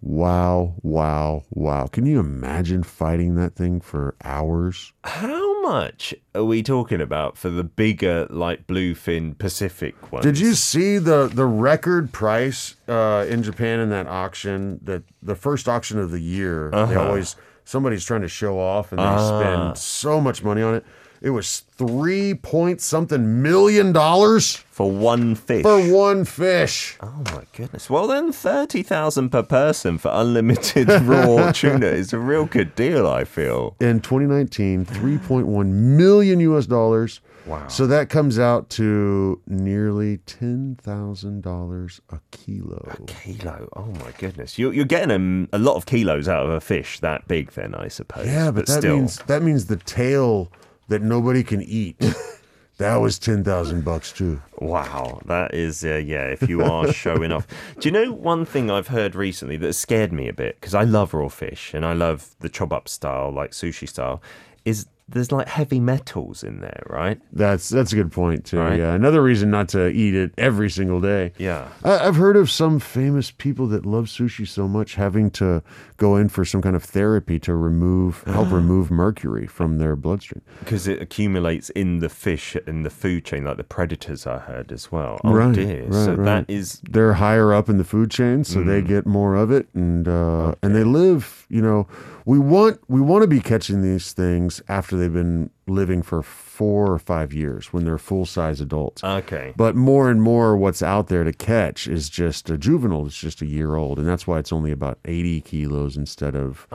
wow, 0.01 0.75
wow, 0.83 1.43
wow. 1.51 1.87
Can 1.87 2.07
you 2.07 2.21
imagine 2.21 2.83
fighting 2.83 3.35
that 3.37 3.55
thing 3.57 3.81
for 3.81 4.15
hours? 4.23 4.93
How 5.05 5.48
much 5.69 6.15
are 6.35 6.45
we 6.45 6.63
talking 6.63 7.01
about 7.01 7.37
for 7.37 7.51
the 7.51 7.65
bigger, 7.65 8.27
like 8.31 8.67
bluefin 8.67 9.37
Pacific 9.37 10.13
ones? 10.13 10.25
Did 10.25 10.39
you 10.39 10.55
see 10.55 10.99
the 10.99 11.29
the 11.33 11.47
record 11.47 12.13
price 12.13 12.77
uh, 12.89 13.27
in 13.29 13.43
Japan 13.43 13.81
in 13.81 13.91
that 13.91 14.07
auction? 14.07 14.81
That 14.83 15.03
the 15.23 15.35
first 15.35 15.69
auction 15.69 15.99
of 15.99 16.11
the 16.11 16.21
year. 16.21 16.71
They 16.71 16.95
always 16.97 17.37
somebody's 17.65 18.05
trying 18.05 18.23
to 18.23 18.29
show 18.29 18.59
off, 18.59 18.93
and 18.93 18.99
they 18.99 19.05
spend 19.05 19.79
so 19.79 20.21
much 20.21 20.43
money 20.43 20.63
on 20.63 20.75
it. 20.75 20.85
It 21.21 21.31
was 21.31 21.63
three 21.79 22.35
point 22.35 22.81
something 22.81 23.41
million 23.41 23.93
dollars 23.93 24.57
for 24.57 24.91
one 24.91 25.35
fish? 25.35 25.63
for 25.63 25.81
one 25.91 26.25
fish. 26.25 26.99
Oh 27.01 27.23
my 27.33 27.45
goodness! 27.53 27.89
Well, 27.89 28.09
then 28.09 28.33
thirty 28.33 28.83
thousand 28.83 29.31
per 29.31 29.45
person 29.45 29.97
for 29.97 30.11
unlimited 30.13 30.89
raw 31.03 31.53
tuna 31.53 31.87
is 31.87 32.13
a 32.13 32.19
real 32.19 32.45
good 32.45 32.75
deal. 32.75 33.07
I 33.07 33.25
feel. 33.25 33.77
In 33.81 34.01
2019, 34.01 34.85
3.1 34.85 35.67
million 35.67 36.41
US 36.41 36.67
dollars. 36.67 37.21
Wow. 37.47 37.67
So 37.69 37.87
that 37.87 38.11
comes 38.11 38.39
out 38.39 38.69
to 38.71 39.41
nearly 39.47 40.19
$10,000 40.19 42.01
a 42.11 42.21
kilo. 42.31 42.89
A 42.91 43.03
kilo. 43.07 43.69
Oh 43.75 43.87
my 43.87 44.13
goodness! 44.19 44.59
You're, 44.59 44.75
you're 44.75 44.85
getting 44.85 45.11
um, 45.11 45.49
a 45.53 45.59
lot 45.59 45.77
of 45.77 45.87
kilos 45.87 46.29
out 46.29 46.45
of 46.45 46.51
a 46.51 46.61
fish 46.61 47.01
that 47.01 47.27
big, 47.27 47.53
then 47.53 47.75
I 47.75 47.89
suppose. 47.89 48.27
Yeah, 48.27 48.51
but, 48.51 48.67
that 48.67 48.81
still. 48.81 48.97
means 48.97 49.19
that 49.29 49.43
means 49.43 49.67
the 49.67 49.77
tail 49.77 50.53
that 50.89 51.03
nobody 51.03 51.43
can 51.43 51.63
eat. 51.63 51.97
that 52.79 52.97
was 52.97 53.19
10,000 53.19 53.85
bucks 53.85 54.13
too. 54.13 54.41
Wow, 54.59 55.21
that 55.27 55.55
is 55.55 55.85
uh, 55.85 55.97
yeah. 55.97 56.25
If 56.27 56.49
you 56.49 56.63
are 56.63 56.93
showing 56.93 57.33
off, 57.33 57.47
do 57.79 57.89
you 57.89 57.93
know 57.93 58.13
one 58.13 58.45
thing 58.45 58.71
I've 58.71 58.89
heard 58.89 59.15
recently 59.15 59.57
that 59.59 59.75
scared 59.75 60.13
me 60.13 60.29
a 60.29 60.33
bit 60.33 60.61
because 60.61 60.75
I 60.75 60.83
love 60.83 61.15
raw 61.15 61.29
fish 61.29 61.75
and 61.75 61.85
I 61.85 61.93
love 61.93 62.35
the 62.41 62.49
chop 62.49 62.73
up 62.73 62.89
style, 62.89 63.31
like 63.31 63.53
sushi 63.53 63.89
style, 63.89 64.23
is 64.65 64.87
there's 65.09 65.33
like 65.33 65.49
heavy 65.49 65.81
metals 65.81 66.43
in 66.45 66.61
there, 66.61 66.83
right? 66.89 67.21
That's 67.33 67.69
that's 67.71 67.93
a 67.93 67.97
good 67.97 68.13
point 68.13 68.45
too. 68.45 68.59
Right. 68.59 68.79
Yeah, 68.79 68.93
another 68.95 69.23
reason 69.23 69.51
not 69.51 69.69
to 69.71 69.89
eat 69.89 70.15
it 70.15 70.33
every 70.37 70.69
single 70.71 71.01
day. 71.01 71.33
Yeah. 71.39 71.69
I, 71.83 72.07
I've 72.07 72.17
heard 72.17 72.37
of 72.37 72.51
some 72.51 72.79
famous 72.79 73.31
people 73.31 73.67
that 73.69 73.87
love 73.87 74.07
sushi 74.07 74.47
so 74.47 74.69
much 74.69 74.95
having 74.97 75.31
to 75.33 75.63
go 75.97 76.17
in 76.17 76.29
for 76.29 76.45
some 76.45 76.61
kind 76.63 76.77
of 76.77 76.85
therapy 76.85 77.39
to 77.41 77.55
remove, 77.55 78.23
help 78.25 78.51
remove 78.53 78.91
mercury 78.91 79.47
from 79.47 79.79
their 79.79 79.97
bloodstream. 79.97 80.43
Because 80.61 80.87
it 80.87 81.01
accumulates 81.01 81.71
in 81.71 82.01
the 82.01 82.09
fish 82.09 82.57
in 82.67 82.83
the 82.83 82.91
food 82.91 83.25
chain, 83.25 83.45
like 83.45 83.57
the 83.57 83.65
predators 83.65 84.27
I 84.27 84.39
heard 84.39 84.71
as 84.73 84.93
well. 84.93 85.21
Oh 85.25 85.33
Right, 85.33 85.55
dear! 85.55 85.85
right, 85.85 85.93
so 85.95 86.15
right. 86.15 86.25
that 86.25 86.45
is 86.53 86.81
They're 86.89 87.15
higher 87.15 87.53
up 87.55 87.69
in 87.69 87.79
the 87.79 87.85
food 87.85 88.11
chain, 88.11 88.45
so 88.45 88.63
they 88.63 88.83
get 88.83 89.07
more 89.07 89.35
of 89.37 89.51
it, 89.51 89.69
and 89.75 90.07
uh, 90.07 90.55
and 90.63 90.75
they 90.75 90.85
live. 90.85 91.47
You 91.49 91.63
know, 91.63 91.87
we 92.29 92.39
want 92.39 92.79
we 92.89 93.01
want 93.01 93.23
to 93.23 93.27
be 93.27 93.41
catching 93.41 93.81
these 93.81 94.13
things 94.13 94.61
after 94.69 94.99
they've 94.99 95.15
been 95.15 95.49
living 95.69 96.03
for 96.03 96.23
four 96.23 96.91
or 96.93 96.99
five 96.99 97.33
years 97.33 97.73
when 97.73 97.85
they're 97.85 97.99
full 97.99 98.27
size 98.27 98.61
adults. 98.61 99.05
Okay. 99.05 99.53
But 99.57 99.77
more 99.77 100.11
and 100.11 100.21
more, 100.21 100.57
what's 100.57 100.83
out 100.83 101.07
there 101.09 101.23
to 101.25 101.33
catch 101.33 101.87
is 101.87 102.09
just 102.09 102.51
a 102.51 102.59
juvenile. 102.59 103.07
It's 103.07 103.17
just 103.19 103.41
a 103.43 103.47
year 103.47 103.77
old, 103.77 103.99
and 103.99 104.09
that's 104.09 104.27
why 104.27 104.39
it's 104.39 104.53
only 104.53 104.73
about 104.73 104.99
80 105.05 105.41
kilos 105.43 105.97
instead 105.97 106.35
of, 106.35 106.67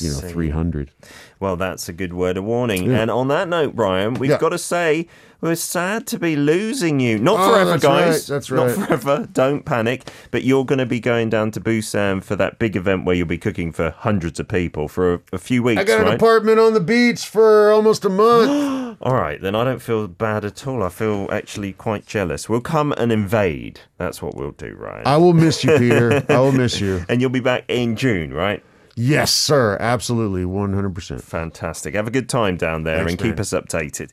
you 0.00 0.10
know, 0.10 0.18
300. 0.18 0.90
Well, 1.40 1.56
that's 1.56 1.88
a 1.88 1.92
good 1.92 2.12
word 2.12 2.36
of 2.36 2.44
warning. 2.44 2.92
And 2.92 3.10
on 3.10 3.28
that 3.28 3.48
note, 3.48 3.72
Ryan, 3.74 4.14
we've 4.14 4.30
Yeah. 4.30 4.38
got 4.38 4.50
to 4.50 4.58
say 4.58 5.08
we're 5.40 5.54
sad 5.56 6.06
to 6.08 6.18
be 6.20 6.36
losing 6.36 7.00
you. 7.00 7.18
Not 7.18 7.40
Oh, 7.40 7.52
forever, 7.52 7.70
that's 7.70 7.82
guys. 7.82 8.30
right, 8.30 8.34
that's 8.36 8.50
Not 8.50 8.70
forever. 8.70 9.28
Don't 9.32 9.64
panic. 9.64 10.08
But 10.30 10.44
you're 10.44 10.64
going 10.64 10.78
to 10.78 10.86
be 10.86 11.00
going 11.00 11.30
down 11.30 11.50
to 11.52 11.60
Busan 11.60 12.22
for 12.22 12.36
that 12.36 12.60
big 12.60 12.76
event 12.76 13.04
where 13.04 13.16
you'll 13.16 13.26
be 13.26 13.38
cooking 13.38 13.72
for 13.72 13.90
hundreds 13.90 14.38
of 14.38 14.46
people 14.46 14.86
for 14.86 15.14
a, 15.14 15.20
a 15.32 15.38
few 15.38 15.62
weeks, 15.64 15.80
I 15.80 15.84
got 15.84 16.00
an 16.00 16.06
right? 16.06 16.14
apartment 16.14 16.60
on 16.60 16.74
the 16.74 16.80
beach 16.80 17.26
for 17.26 17.72
almost 17.72 18.04
a 18.04 18.08
month. 18.08 18.31
All 19.02 19.14
right, 19.14 19.40
then 19.40 19.56
I 19.56 19.64
don't 19.64 19.82
feel 19.82 20.06
bad 20.06 20.44
at 20.44 20.64
all. 20.66 20.82
I 20.84 20.88
feel 20.88 21.28
actually 21.32 21.72
quite 21.72 22.06
jealous. 22.06 22.48
We'll 22.48 22.60
come 22.60 22.92
and 22.92 23.10
invade. 23.10 23.80
That's 23.98 24.22
what 24.22 24.36
we'll 24.36 24.52
do, 24.52 24.76
Ryan. 24.76 25.06
I 25.06 25.16
will 25.16 25.32
miss 25.32 25.64
you, 25.64 25.76
Peter. 25.76 26.24
I 26.28 26.38
will 26.38 26.52
miss 26.52 26.80
you. 26.80 27.04
and 27.08 27.20
you'll 27.20 27.30
be 27.30 27.40
back 27.40 27.64
in 27.68 27.96
June, 27.96 28.32
right? 28.32 28.62
Yes, 28.94 29.32
sir. 29.32 29.76
Absolutely. 29.80 30.44
100%. 30.44 31.20
Fantastic. 31.20 31.94
Have 31.94 32.06
a 32.06 32.12
good 32.12 32.28
time 32.28 32.56
down 32.56 32.84
there 32.84 32.98
Thanks, 33.04 33.12
and 33.12 33.20
keep 33.20 33.40
us 33.40 33.50
updated. 33.50 34.10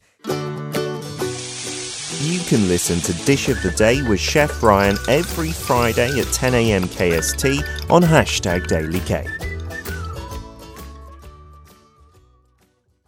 You 2.22 2.40
can 2.42 2.68
listen 2.68 3.00
to 3.02 3.26
Dish 3.26 3.48
of 3.50 3.62
the 3.62 3.72
Day 3.72 4.02
with 4.02 4.20
Chef 4.20 4.62
Ryan 4.64 4.98
every 5.08 5.52
Friday 5.52 6.20
at 6.20 6.26
10 6.34 6.54
a.m. 6.56 6.84
KST 6.84 7.92
on 7.92 8.02
hashtag 8.02 8.68
Daily 8.68 9.00
K. 9.02 9.26